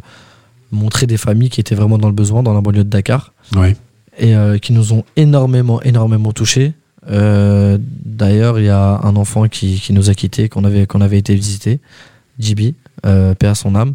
[0.73, 3.77] montré des familles qui étaient vraiment dans le besoin dans la banlieue de Dakar Ouais.
[4.19, 6.75] Et euh, qui nous ont énormément, énormément touchés.
[7.09, 11.01] Euh, D'ailleurs, il y a un enfant qui, qui nous a quittés, qu'on avait, qu'on
[11.01, 11.81] avait été visiter,
[12.39, 12.75] Jibi,
[13.07, 13.95] euh, paix à son âme.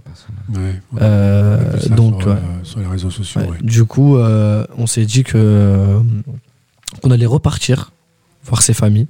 [0.53, 0.99] Ouais, ouais.
[1.01, 2.37] Euh, donc, sur, ouais.
[2.63, 3.41] sur les réseaux sociaux.
[3.61, 6.01] Du coup, on s'est dit que
[7.01, 7.91] qu'on allait repartir
[8.43, 9.07] voir ces familles,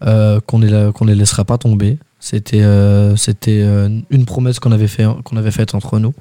[0.00, 1.98] qu'on ne qu'on les laissera pas tomber.
[2.20, 2.64] C'était
[3.16, 3.62] c'était
[4.10, 6.14] une promesse qu'on avait fait qu'on avait faite entre nous,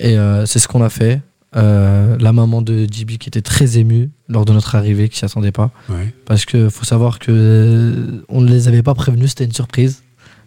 [0.00, 1.20] et c'est ce qu'on a fait.
[1.54, 5.24] Euh, la maman de Jibi qui était très émue lors de notre arrivée, qui s'y
[5.24, 6.12] attendait pas, Ouais.
[6.26, 10.02] parce que faut savoir que euh, on ne les avait pas prévenus, c'était une surprise.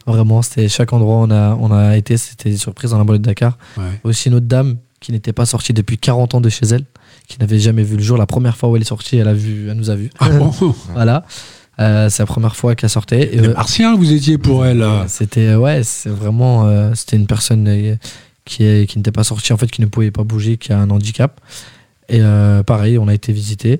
[0.05, 3.03] Vraiment, c'était chaque endroit où on a on a été, c'était une surprise dans la
[3.05, 3.83] banlieue de Dakar Ouais.
[4.03, 6.83] aussi une autre dame qui n'était pas sortie depuis 40 ans de chez elle,
[7.27, 8.17] qui n'avait jamais vu le jour.
[8.17, 10.09] La première fois où elle est sortie, elle, a vu, elle nous a vus.
[10.19, 10.51] Ah bon
[10.93, 11.23] voilà.
[11.79, 13.33] Euh, c'est la première fois qu'elle sortait.
[13.33, 14.85] Et, Les martiens, vous étiez pour elle.
[15.07, 17.67] c'était ouais, c'est vraiment c'était une personne
[18.49, 20.79] qui est, qui n'était pas sortie en fait, qui ne pouvait pas bouger, qui a
[20.79, 21.39] un handicap.
[22.09, 23.79] Et euh, pareil, on a été visité.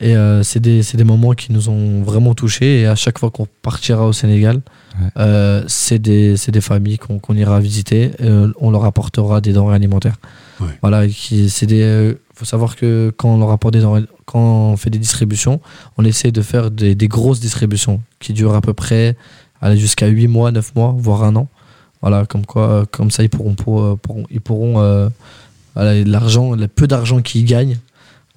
[0.00, 2.80] Et euh, c'est des, c'est des moments qui nous ont vraiment touchés.
[2.80, 4.60] Et à chaque fois qu'on partira au Sénégal,
[5.00, 5.10] Ouais.
[5.18, 8.10] euh, c'est des, c'est des familles qu'on qu'on ira visiter.
[8.20, 10.16] Euh, on leur apportera des denrées alimentaires.
[10.60, 10.66] Ouais.
[10.82, 14.40] Voilà, euh, faut savoir que quand on leur apporte des denrées, quand
[14.72, 15.60] on fait des distributions,
[15.98, 19.16] on essaie de faire des, des grosses distributions qui durent à peu près
[19.60, 21.48] aller jusqu'à 8 mois, 9 mois, voire un an.
[22.00, 23.96] Voilà, comme quoi, comme ça, ils pourront, pour- euh,
[24.30, 25.08] ils pourront, euh,
[25.76, 27.78] l'argent, le peu d'argent qu'ils gagnent,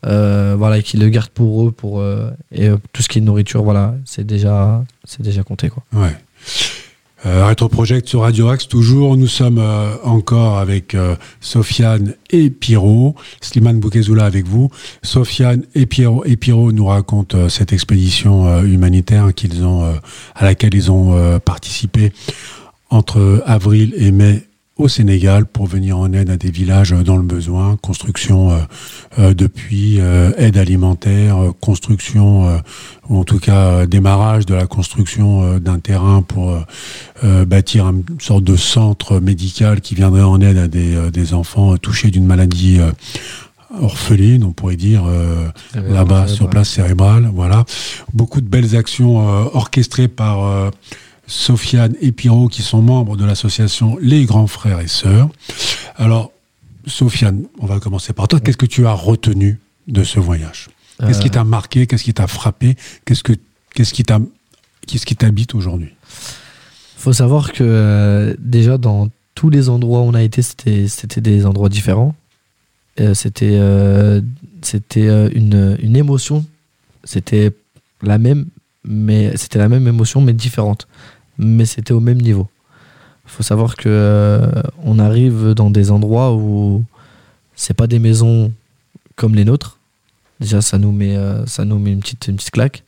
[0.06, 3.62] euh, voilà, qu'ils le gardent pour eux, pour euh, et tout ce qui est nourriture,
[3.64, 5.84] voilà, c'est déjà, c'est déjà compté quoi.
[5.94, 6.16] Ouais.
[7.28, 7.44] Euh,
[8.08, 9.16] sur Radio Axe, toujours.
[9.16, 9.64] Nous sommes
[10.04, 10.98] encore avec
[11.40, 13.14] Sofiane et Pierrot.
[13.42, 14.72] Slimane Boukezoula avec vous.
[15.04, 19.26] Sofiane et Pierrot, nous racontent cette expédition humanitaire
[20.34, 22.12] à laquelle ils ont participé
[22.92, 24.46] entre avril et mai
[24.78, 28.58] au Sénégal pour venir en aide à des villages dans le besoin, construction euh,
[29.20, 32.58] euh, de puits, euh, aide alimentaire, construction euh,
[33.10, 36.58] ou en tout cas démarrage de la construction d'un terrain pour
[37.46, 42.10] bâtir une sorte de centre médical qui viendrait en aide à des, des enfants touchés
[42.10, 42.80] d'une maladie
[43.80, 47.30] orpheline, on pourrait dire, euh, là-bas sur place cérébrale.
[47.34, 47.66] Voilà.
[48.14, 50.70] Beaucoup de belles actions euh, orchestrées par euh,
[51.32, 55.30] Sofiane et Pierrot qui sont membres de l'association Les Grands Frères et Sœurs.
[55.96, 56.32] Alors,
[56.88, 58.40] Sofiane, on va commencer par toi.
[58.42, 60.68] Qu'est-ce que tu as retenu de ce voyage?
[61.00, 61.88] Qu'est-ce qui Euh, t'a marqué?
[61.88, 62.76] Qu'est-ce qui t'a frappé?
[63.06, 63.34] Qu'est-ce que
[63.74, 65.94] qu'est-ce qui qu'est-ce qui t'habite aujourd'hui?
[66.98, 71.46] Faut savoir que euh, déjà dans tous les endroits où on a été, c'était des
[71.46, 72.14] endroits différents.
[73.00, 74.22] Euh, c'était euh,
[74.62, 76.46] c'était une, une émotion.
[77.06, 77.52] C'était
[78.04, 78.46] la même,
[78.84, 80.88] mais c'était la même émotion mais différente.
[81.38, 82.48] Mais c'était au même niveau.
[83.26, 84.52] faut savoir que euh,
[84.84, 86.84] on arrive dans des endroits où
[87.56, 88.52] c'est pas des maisons
[89.16, 89.78] comme les nôtres.
[90.40, 92.84] Déjà, ça nous met, euh, ça nous met une petite, une petite claque.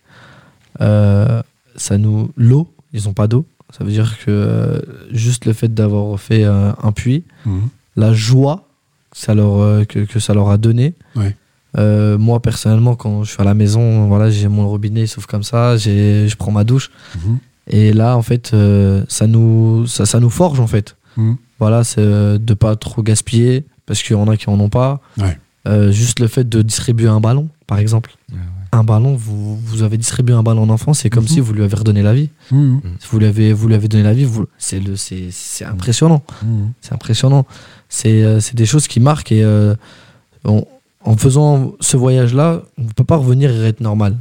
[0.82, 1.42] Euh,
[1.76, 3.46] ça nous l'eau, ils ont pas d'eau.
[3.78, 7.70] Ça veut dire que juste le fait d'avoir fait un puits, Mhm.
[7.96, 8.68] la joie
[9.12, 10.94] que ça leur, que, que ça leur a donné.
[11.16, 11.36] Ouais.
[11.78, 15.26] Euh, moi personnellement, quand je suis à la maison, voilà, j'ai mon robinet, il s'ouvre
[15.28, 16.92] comme ça, j'ai- je prends ma douche.
[17.16, 17.38] Mhm.
[17.68, 20.96] Et là, en fait, euh, ça, nous, ça, ça nous forge, en fait.
[21.18, 21.38] Mhm.
[21.60, 24.70] Voilà, c'est euh, de pas trop gaspiller, parce qu'il y en a qui en ont
[24.70, 25.00] pas.
[25.18, 25.38] Ouais.
[25.68, 28.12] Euh, juste le fait de distribuer un ballon, par exemple.
[28.32, 28.42] Ouais, ouais.
[28.74, 31.30] Un ballon, vous, vous avez distribué un ballon en enfant, c'est comme Mhm.
[31.30, 32.30] si vous lui avez redonné la vie.
[32.52, 32.82] Mhm.
[33.10, 36.22] Vous lui avez, vous lui avez donné la vie, vous, c'est le, c'est, c'est impressionnant.
[36.82, 37.46] C'est impressionnant.
[37.88, 39.76] C'est, euh, c'est des choses qui marquent et euh,
[40.44, 40.66] on-
[41.06, 44.18] en faisant ce voyage-là, on ne peut pas revenir et être normal.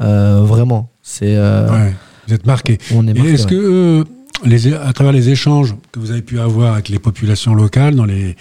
[0.00, 0.88] Euh, vraiment.
[1.02, 1.94] C'est, euh, Ouais.
[2.26, 2.78] Vous êtes marqué.
[2.92, 3.32] on est marqué.
[3.32, 3.50] est-ce ouais.
[3.50, 4.04] que, euh,
[4.44, 8.04] les, à travers les échanges que vous avez pu avoir avec les populations locales dans
[8.04, 8.36] les,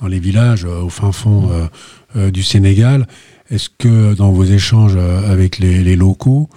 [0.00, 1.50] dans les villages euh, au fin fond
[2.16, 3.06] euh, du Sénégal,
[3.50, 6.48] est-ce que dans vos échanges avec les, les locaux,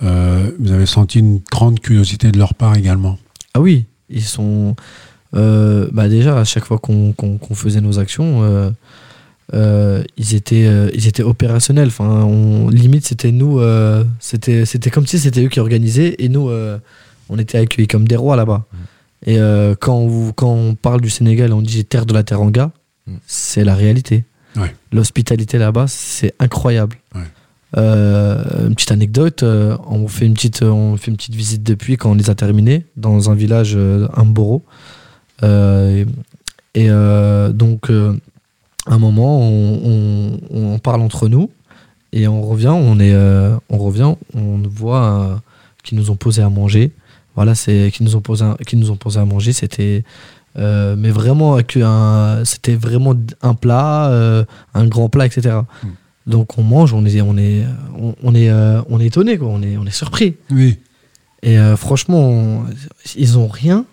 [0.00, 3.18] vous avez senti une grande curiosité de leur part également?
[3.54, 4.76] Ah oui, ils sont.
[5.32, 7.14] bah déjà, à chaque fois qu'on
[7.54, 8.72] faisait nos actions,
[9.54, 11.88] euh, ils, étaient, euh, ils étaient opérationnels.
[11.88, 16.28] Enfin, on, limite, c'était nous, euh, c'était c'était comme si c'était eux qui organisaient et
[16.28, 16.50] nous,
[17.28, 18.64] on était accueillis comme des rois là-bas.
[19.24, 22.70] Et euh, quand, on, quand on parle du Sénégal, on dit terre de la Teranga,
[23.06, 23.14] Mm.
[23.26, 24.24] c'est la réalité.
[24.56, 24.74] Ouais.
[24.92, 26.96] L'hospitalité là-bas, c'est incroyable.
[27.14, 27.22] Ouais.
[27.76, 32.14] Une petite anecdote, on fait une petite, on fait une petite visite depuis quand on
[32.14, 34.34] les a terminés dans un village, un
[35.42, 36.06] et
[36.74, 36.88] et,
[37.52, 37.90] donc,
[38.86, 41.50] un moment, on, on- on parle entre nous
[42.12, 45.36] et on revient, on, est, euh, on revient, on voit euh,
[45.82, 46.92] qu'ils nous ont posé à manger.
[47.34, 49.52] Voilà, c'est qu'ils nous ont posé, un- qu'ils nous ont posé à manger.
[49.52, 50.04] C'était,
[50.56, 51.58] euh, mais vraiment
[52.44, 54.44] c'était vraiment un plat, euh,
[54.74, 55.56] un grand plat, etc.
[55.82, 55.86] Mm.
[56.30, 57.64] Donc on mange, on est, on est,
[57.98, 59.48] on, on est, euh, on est étonné, quoi.
[59.48, 60.36] On est, on est surpris.
[60.50, 60.78] Oui,
[61.42, 62.64] Et euh, franchement,
[63.16, 63.84] ils ont rien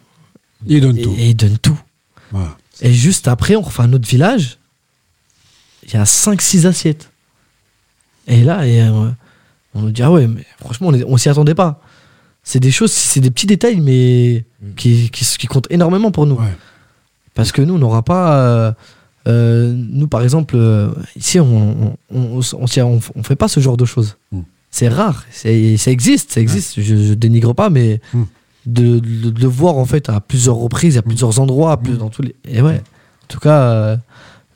[0.66, 1.14] il donne et, tout.
[1.18, 1.80] et ils donnent tout.
[2.32, 2.56] Voilà.
[2.82, 4.58] Et juste après, on refait un autre village.
[5.88, 7.10] Il y a 5-6 assiettes.
[8.28, 9.10] Et là, et, euh,
[9.76, 11.82] on nous dit Ah ouais, mais franchement, on, s'y attendait pas.
[12.44, 16.36] C'est des choses, c'est des petits détails, mais qui, qui, qui comptent énormément pour nous.
[16.36, 16.56] Ouais.
[17.34, 18.38] Parce que nous, on n'aura pas.
[18.38, 18.72] euh,
[19.28, 20.58] euh, nous, par exemple,
[21.16, 24.18] ici, on on, on, fait pas ce genre de choses.
[24.32, 24.42] Mm.
[24.72, 25.26] C'est rare.
[25.32, 26.80] C'est- Ça existe, ça existe.
[26.82, 28.24] Je, je dénigre pas, mais Mm.
[28.66, 31.94] de, de, de le voir en fait à plusieurs reprises, à plusieurs endroits, à plus,
[31.94, 31.98] Mm.
[31.98, 32.36] dans tous les.
[32.48, 32.78] Et ouais.
[33.24, 33.98] En tout cas,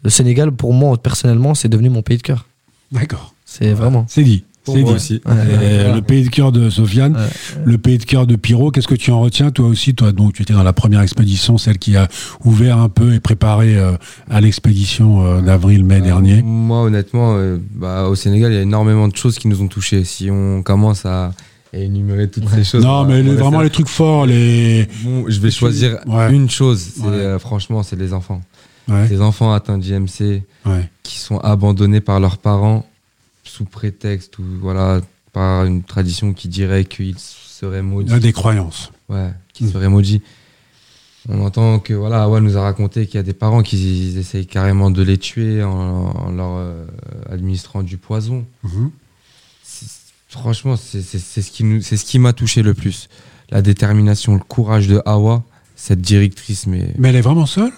[0.03, 2.45] le Sénégal, pour moi, personnellement, c'est devenu mon pays de cœur.
[2.91, 3.33] D'accord.
[3.45, 4.05] C'est vraiment.
[4.07, 4.43] C'est dit.
[4.65, 4.91] C'est dit.
[4.91, 5.21] aussi.
[5.25, 7.61] Ouais, Et ouais, Le pays de cœur de Sofiane, Ouais.
[7.63, 10.33] le pays de cœur de Pyro, qu'est-ce que tu en retiens toi aussi Toi, donc
[10.33, 12.09] tu étais dans la première expédition, celle qui a
[12.43, 13.93] ouvert un peu et préparé euh,
[14.29, 16.41] à l'expédition euh, d'avril-mai Euh, dernier?
[16.41, 19.69] Moi, honnêtement, euh, bah, au Sénégal, il y a énormément de choses qui nous ont
[19.69, 20.03] touchés.
[20.03, 21.31] Si on commence à
[21.71, 22.83] énumérer toutes ces choses.
[22.83, 24.87] Non, mais les- vraiment les trucs forts, les.
[25.03, 26.33] Bon, je vais choisir Ouais.
[26.33, 26.93] une chose.
[27.05, 28.41] Euh, franchement, c'est les enfants.
[28.87, 30.89] Ouais, Les enfants atteints d'IMC ouais.
[31.03, 32.85] qui sont abandonnés par leurs parents
[33.43, 35.01] sous prétexte ou voilà
[35.33, 38.09] par une tradition qui dirait qu'ils seraient maudits.
[38.09, 38.91] Il y a des croyances.
[39.09, 39.71] Ouais, qui Mm.
[39.71, 40.21] seraient maudits.
[41.29, 44.17] On entend que voilà, Awa nous a raconté qu'il y a des parents qui ils
[44.17, 46.85] essayent carrément de les tuer en, en leur euh,
[47.29, 48.45] administrant du poison.
[49.63, 49.85] C'est-
[50.29, 53.07] Franchement, c'est ce qui nous, c'est ce qui m'a touché le plus.
[53.49, 55.41] La détermination, le courage de Awa,
[55.77, 57.71] cette directrice, mais Mais elle est vraiment seule?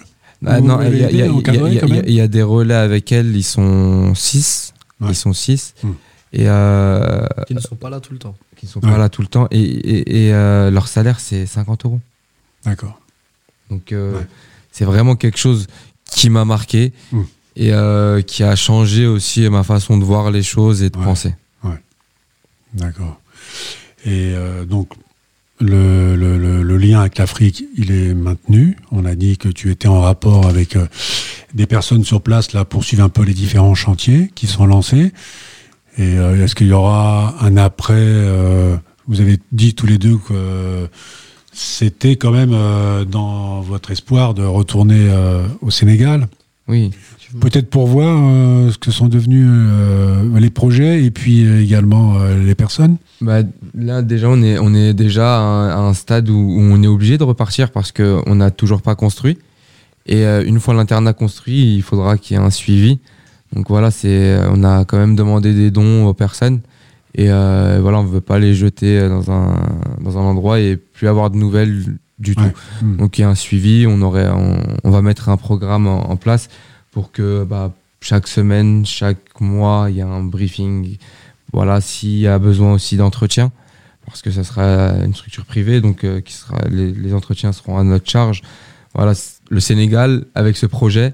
[0.46, 4.72] Ah, non, il y, a- y y y des relais avec elle, ils sont 6.
[5.00, 5.08] Ouais.
[5.10, 5.74] Ils sont 6.
[5.82, 5.92] Hmm.
[6.32, 8.34] Et euh, Qui ne sont pas là tout le temps.
[8.56, 8.90] qui sont Ouais.
[8.90, 9.48] pas là tout le temps.
[9.50, 12.00] Et, et, et, euh, leur salaire, c'est 50 euros.
[12.64, 13.00] D'accord.
[13.70, 14.26] Donc, euh, Ouais.
[14.70, 15.66] c'est vraiment quelque chose
[16.04, 17.22] qui m'a marqué Hmm.
[17.56, 21.04] et euh, qui a changé aussi ma façon de voir les choses et de Ouais.
[21.04, 21.34] penser.
[22.74, 23.20] D'accord.
[24.04, 24.90] Et euh, donc,
[25.60, 28.76] le, lien avec l'Afrique, il est maintenu.
[28.90, 30.86] On a dit que tu étais en rapport avec euh,
[31.54, 35.12] des personnes sur place là pour suivre un peu les différents chantiers qui sont lancés.
[35.98, 38.76] Et euh, est-ce qu'il y aura un après euh,
[39.08, 40.88] Vous avez dit tous les deux que
[41.52, 42.56] c'était quand même
[43.06, 45.10] dans votre espoir de retourner
[45.60, 46.28] au Sénégal.
[46.68, 46.92] Oui.
[47.38, 52.16] Peut-être pour voir euh, ce que sont devenus euh, les projets et puis euh, également
[52.18, 52.96] euh, les personnes.
[53.20, 53.42] Bah,
[53.74, 56.82] là, déjà, on est, on est déjà à un, à un stade où, où on
[56.82, 59.38] est obligé de repartir parce qu'on n'a toujours pas construit.
[60.06, 62.98] Et une fois l'internat construit, il faudra qu'il y ait un suivi.
[63.54, 66.60] Donc voilà, c'est, on a quand même demandé des dons aux personnes.
[67.14, 69.54] Et voilà, on ne veut pas les jeter dans un,
[70.02, 71.84] dans un endroit et plus avoir de nouvelles
[72.18, 72.50] du Ouais.
[72.50, 72.84] tout.
[72.84, 72.96] Hmm.
[72.96, 76.10] Donc il y a un suivi, on, aurait, on, on va mettre un programme en,
[76.10, 76.48] en place
[76.90, 80.96] pour que bah, chaque semaine, chaque mois, il y a un briefing.
[81.52, 83.50] Voilà, s'il y a besoin aussi d'entretien,
[84.06, 87.76] parce que ça sera une structure privée, donc euh, qui sera, les, les entretiens seront
[87.78, 88.42] à notre charge.
[88.94, 89.12] Voilà,
[89.50, 91.12] le Sénégal, avec ce projet,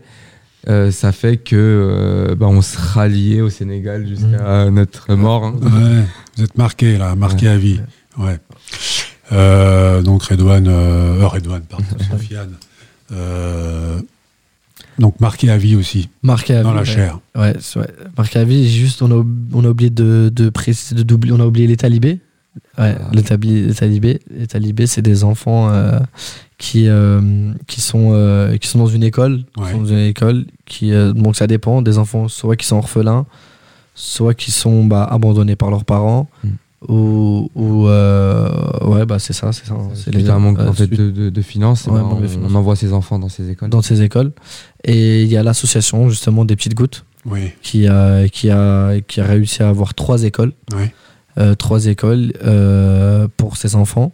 [0.69, 5.45] euh, ça fait que euh, bah, on sera lié au Sénégal jusqu'à notre mort.
[5.45, 5.55] hein.
[5.62, 6.05] Ouais,
[6.37, 7.81] vous êtes marqué là, marqué à vie.
[8.19, 8.39] Ouais.
[9.33, 12.55] Euh, donc Redouane, euh, Redouane, pardon, Sofiane.
[13.12, 14.01] Euh,
[14.99, 16.87] donc marqué à vie aussi, Marqué à dans vie, la ouais.
[16.87, 17.19] chair.
[17.37, 17.89] Ouais, c'est- ouais.
[18.17, 21.40] Marqué à vie, juste on a, on a oublié de, de préciser, de doubler- on
[21.40, 22.21] a oublié les talibés.
[22.79, 23.11] Ouais, Ah.
[23.13, 25.99] les, talibés, les talibés, c'est des enfants euh,
[26.57, 29.73] qui, euh, qui, sont, euh, qui sont dans une école, qui Ouais.
[29.73, 33.27] sont dans une école qui, donc ça dépend, des enfants soit qui sont orphelins,
[33.94, 36.49] soit qui sont bah, abandonnés par leurs parents, Mm.
[36.89, 38.49] Ou, ou euh,
[38.85, 39.75] ouais, bah c'est ça, c'est ça.
[39.95, 42.27] c'est à un manque euh, en fait, suite- de, de- de finances, Ouais, manque de
[42.27, 42.51] on, finances.
[42.53, 43.71] on envoie ses enfants dans ces écoles.
[43.71, 44.33] dans ces écoles.
[44.85, 49.21] Et il y a l'association justement des petites gouttes Oui, qui a, qui a, qui
[49.21, 50.53] a réussi à avoir trois écoles.
[51.39, 54.13] euh, trois écoles euh, pour ses enfants.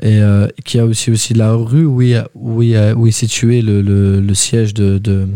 [0.00, 2.94] et euh, qui a aussi aussi la rue où, il y a- où, il a-
[2.96, 5.28] où est situé le, le- le siège de, de,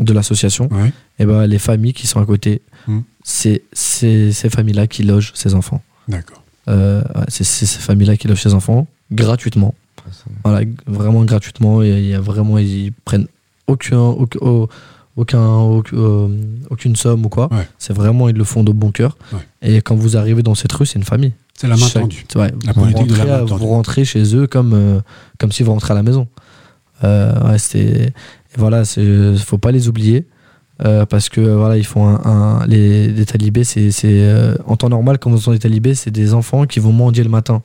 [0.00, 0.70] de l'association.
[1.18, 3.00] Et ben les familles qui sont à côté, Hmm.
[3.22, 5.82] c'est c'est ces familles-là qui logent ces enfants.
[6.08, 6.42] D'accord.
[6.68, 9.74] Euh, ouais, c'est c'est ces familles-là qui logent ces enfants gratuitement.
[10.44, 11.82] Voilà, g- vraiment gratuitement.
[11.82, 13.26] Il y a vraiment, ils prennent
[13.66, 14.68] aucun, aucun, au-
[15.16, 16.30] aucun, aucun-
[16.70, 17.52] aucune somme ou quoi.
[17.52, 17.66] Ouais.
[17.78, 19.16] C'est vraiment, ils le font de bon cœur.
[19.32, 19.38] Ouais.
[19.62, 21.32] Et quand vous arrivez dans cette rue, c'est une famille.
[21.54, 22.24] C'est la main Chaque- tendue.
[22.36, 23.60] ouais, La vous politique de la rentrez, main tendue.
[23.62, 25.00] Vous rentrez chez eux comme, euh,
[25.38, 26.28] comme si vous rentrez à la maison.
[27.04, 28.12] Euh, ouais, c'était- et
[28.56, 30.24] voilà, il faut pas les oublier.
[30.84, 34.88] Euh, parce que voilà, ils font un, un- les, les talibés, c'est euh, en temps
[34.88, 37.62] normal, quand vous sont des talibés, c'est des enfants qui vont mendier le matin.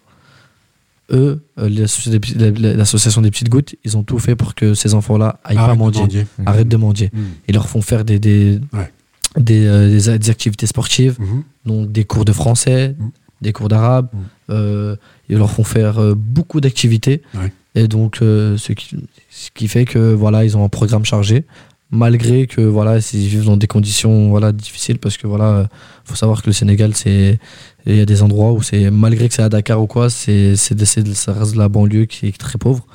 [1.11, 5.57] Eux, euh, l'association des, petites gouttes, ils ont tout fait pour que ces enfants-là aillent
[5.57, 6.25] pas Arrête mendier, mendier.
[6.45, 7.11] arrêtent de mendier.
[7.13, 7.19] Mmh.
[7.49, 8.89] Ils leur font faire des, des, Ouais.
[9.37, 11.43] des, activités sportives, Mhm.
[11.65, 12.95] donc des cours de français,
[13.41, 14.07] des cours d'arabe.
[14.49, 17.21] Ils leur font faire beaucoup d'activités.
[17.35, 17.51] Ouais.
[17.75, 18.95] Et donc, ce, qui,
[19.29, 21.45] ce qui fait que voilà, ils ont un programme chargé,
[21.93, 25.65] malgré que voilà, ils vivent dans des conditions voilà difficiles, parce que voilà, euh,
[26.05, 27.39] faut savoir que le Sénégal, c'est
[27.85, 30.55] il y a des endroits où c'est malgré que c'est à Dakar ou quoi, c'est
[30.55, 32.85] ça reste de la banlieue qui est très pauvre.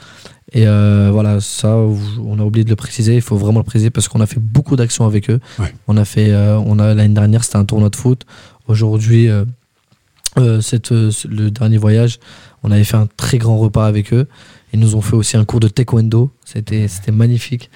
[0.52, 3.14] Et euh, voilà, ça, on a oublié de le préciser.
[3.14, 5.40] Il faut vraiment le préciser parce qu'on a fait beaucoup d'actions avec eux.
[5.58, 5.74] Ouais.
[5.88, 8.24] On a fait, euh, on a l'année dernière, c'était un tournoi de foot.
[8.66, 12.18] Aujourd'hui, euh, cette, ce- le dernier voyage,
[12.62, 14.26] on avait fait un très grand repas avec eux.
[14.72, 16.30] Ils nous ont fait aussi un cours de taekwondo.
[16.46, 17.68] C'était, c'était magnifique,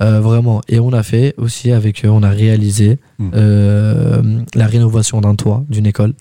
[0.00, 0.60] Euh, vraiment.
[0.68, 3.30] Et on a fait aussi avec eux, on a réalisé Mm.
[3.34, 4.22] euh,
[4.54, 6.14] la rénovation d'un toit d'une école.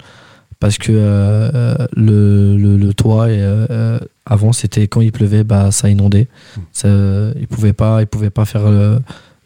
[0.59, 3.27] Parce que euh, le, le, le toit,
[4.25, 6.27] avant, c'était quand il pleuvait, bah, ça inondait.
[6.55, 6.59] Mm.
[6.71, 6.87] Ça,
[7.39, 8.99] ils pouvaient pas, ils pouvaient pas faire le-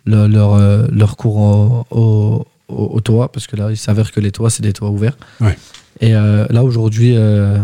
[0.05, 0.57] le- leur,
[0.91, 4.49] leur cours en- au, au, au toit, parce que là, il s'avère que les toits,
[4.49, 5.17] c'est des toits ouverts.
[5.41, 5.57] Ouais.
[6.01, 7.15] Et là, aujourd'hui,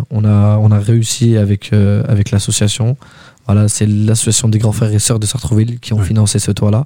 [0.10, 2.98] on, a, on a réussi avec, avec l'association.
[3.46, 6.06] Voilà, c'est l'association des grands frères et sœurs de Sartreville qui ont Ouais.
[6.06, 6.86] financé ce toit-là.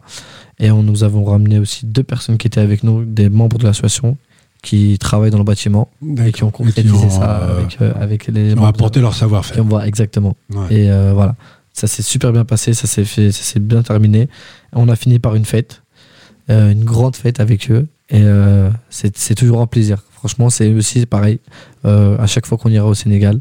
[0.59, 3.63] Et on, nous avons ramené aussi deux personnes qui étaient avec nous, des membres de
[3.65, 4.17] l'association
[4.63, 5.87] qui travaillent dans le bâtiment
[6.25, 8.65] et qui ont qui concrétisé ont, ça euh, avec, euh, avec les Ils ont de-
[8.65, 9.63] apporté leur qui savoir-faire.
[9.85, 10.35] exactement.
[10.51, 10.65] Ouais.
[10.73, 11.35] Et euh, voilà,
[11.73, 14.27] ça s'est super bien passé, ça s'est fait, ça s'est bien terminé.
[14.73, 15.83] On a fini par une fête,
[16.49, 18.23] une grande fête avec eux, et
[18.89, 19.99] c'est toujours un plaisir.
[20.11, 21.39] Franchement, c'est aussi pareil.
[21.83, 23.39] À chaque fois qu'on ira au Sénégal,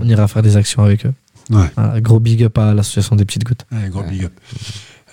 [0.00, 1.12] on ira faire des actions avec eux.
[1.50, 2.00] Ouais.
[2.00, 3.64] Gros big up à l'association des petites gouttes.
[3.72, 4.32] Ouais, gros big up.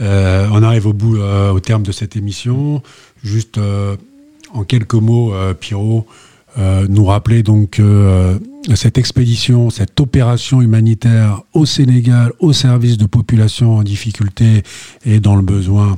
[0.01, 2.81] Euh, on arrive au bout, euh, au terme de cette émission.
[3.23, 3.95] Juste euh,
[4.53, 6.05] en quelques mots, Pierrot,
[6.57, 7.81] nous rappeler donc
[8.73, 14.63] cette expédition, cette opération humanitaire au Sénégal, au service de populations en difficulté
[15.05, 15.97] et dans le besoin,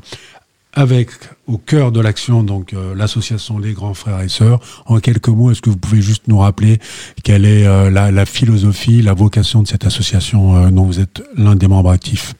[0.78, 1.10] avec
[1.48, 4.60] au cœur de l'action donc euh, l'association Les Grands Frères et Sœurs.
[4.86, 6.78] En quelques mots, est-ce que vous pouvez juste nous rappeler
[7.24, 11.56] quelle est euh, la, philosophie, la vocation de cette association euh, dont vous êtes l'un
[11.56, 12.36] des membres actifs?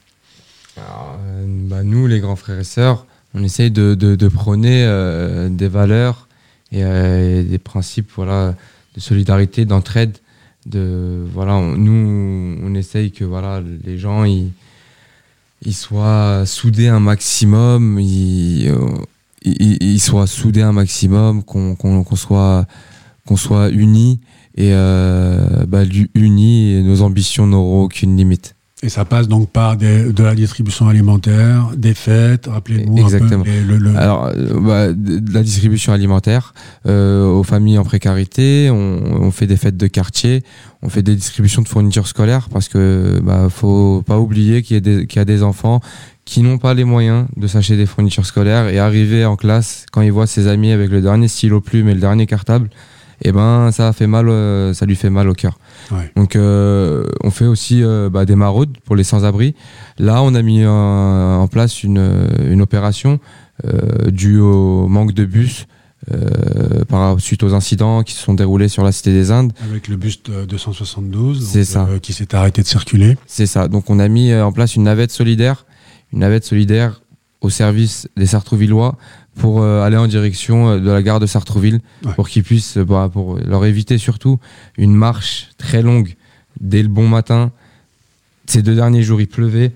[0.76, 4.86] Bah, nous, les grands frères et sœurs, on essaye de, de, prôner
[5.50, 6.28] des valeurs
[6.70, 8.54] et, des principes voilà,
[8.94, 10.16] de solidarité, d'entraide.
[10.66, 14.52] De, voilà, nous, on essaye que voilà, les gens ils,
[15.64, 18.78] ils soient soudés un maximum, ils, euh,
[19.44, 22.66] ils, soient soudés un maximum, qu'on qu'on- qu'on soit,
[23.26, 24.20] qu'on soit unis.
[24.56, 25.82] Et euh, bah,
[26.14, 28.56] unis, nos ambitions n'auront aucune limite.
[28.84, 33.02] Et ça passe donc par des- de la distribution alimentaire, des fêtes, rappelez-nous un peu
[33.02, 33.42] Exactement.
[33.44, 36.54] les- le, le- Alors, euh, bah, de de la distribution alimentaire
[36.86, 38.76] euh, aux familles en précarité, on,
[39.22, 40.44] on fait des fêtes de quartier,
[40.82, 44.78] on fait des distributions de fournitures scolaires parce que bah, faut pas oublier qu'il y,
[44.78, 45.80] a des- qu'il y a des enfants
[46.24, 50.02] qui n'ont pas les moyens de s'acheter des fournitures scolaires et arriver en classe quand
[50.02, 52.70] ils voient ses amis avec le dernier stylo plume et le dernier cartable,
[53.22, 55.58] et ben ça fait mal, euh, ça lui fait mal au cœur.
[55.90, 56.10] Ouais.
[56.16, 59.54] Donc euh, on fait aussi euh, bah, des maraudes pour les sans-abri.
[59.98, 63.18] Là, on a mis en place une, une opération
[64.08, 65.66] due au manque de bus
[66.12, 69.52] euh, par, suite aux incidents qui se sont déroulés sur la Cité des Indes.
[69.68, 69.98] avec le
[70.30, 71.86] euh, 272 C'est donc, ça.
[71.90, 73.18] euh, qui s'est arrêté de circuler.
[73.26, 73.66] C'est ça.
[73.68, 75.66] Donc on a mis en place une navette solidaire,
[76.12, 77.02] une navette solidaire
[77.40, 78.96] au service des Sartrouvillois
[79.38, 82.12] pour euh, aller en direction euh, de la gare de Sartrouville Ouais.
[82.14, 84.38] pour qu'ils puissent, euh, bah, pour leur éviter surtout
[84.76, 86.14] une marche très longue
[86.60, 87.50] dès le bon matin.
[88.46, 89.72] Ces deux derniers jours, il pleuvait.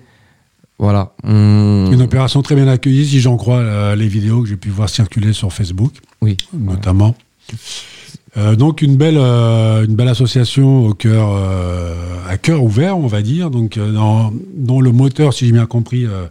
[0.79, 1.13] Voilà.
[1.23, 4.69] On- Une opération très bien accueillie, si j'en crois euh, les vidéos que j'ai pu
[4.69, 6.37] voir circuler sur Facebook, Oui.
[6.53, 7.15] notamment.
[8.35, 11.29] Euh, donc une belle, euh, une belle association au cœur,
[12.33, 15.65] à cœur ouvert, on va dire, donc euh, dans- dont le moteur, si j'ai bien
[15.65, 16.25] compris, euh,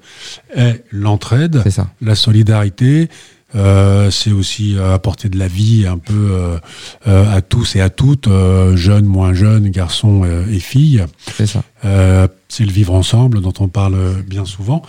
[0.55, 1.63] est l'entraide.
[2.01, 3.09] La solidarité.
[3.55, 6.31] Euh, c'est aussi euh, apporter de la vie un peu
[7.07, 8.27] euh, à tous et à toutes,
[8.75, 11.05] jeunes, moins jeunes, garçons et filles.
[11.37, 11.63] C'est ça.
[12.49, 14.81] C'est le vivre ensemble dont on parle bien souvent.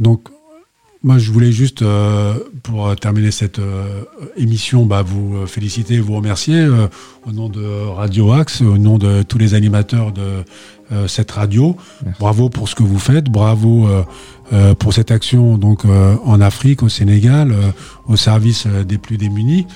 [0.00, 0.28] Donc,
[1.04, 2.34] moi, je voulais juste, euh,
[2.64, 4.02] pour terminer cette euh,
[4.36, 6.88] émission, bah, vous euh, féliciter, vous remercier euh,
[7.24, 7.62] au nom de
[7.94, 10.42] Radio Axe, au nom de tous les animateurs de
[10.90, 11.76] euh, cette radio.
[12.04, 12.18] Merci.
[12.20, 14.02] Bravo pour ce que vous faites, bravo euh,
[14.52, 17.70] euh, pour cette action donc euh, en Afrique, au Sénégal, euh,
[18.08, 19.66] au service euh, des plus démunis.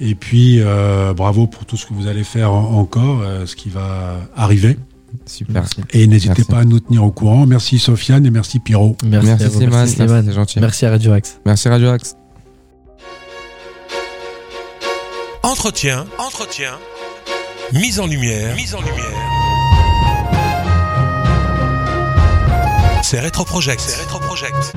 [0.00, 3.56] Et puis, euh, bravo pour tout ce que vous allez faire en- encore, euh, ce
[3.56, 4.76] qui va arriver.
[5.26, 5.54] Super.
[5.54, 5.76] Merci.
[5.92, 7.46] Et n'hésitez pas à nous tenir au courant.
[7.46, 8.96] Merci Sofiane et merci Pierrot.
[9.04, 10.24] Merci, Merci, à vous, Slimane.
[10.24, 10.60] merci, gentil.
[10.60, 11.40] Merci à Radio Axe.
[11.46, 12.16] Merci Radio Axe.
[15.42, 16.72] Entretien, entretien,
[17.72, 18.94] mise en lumière, mise en lumière.
[23.02, 24.74] C'est Rétroproject, c'est Rétroproject.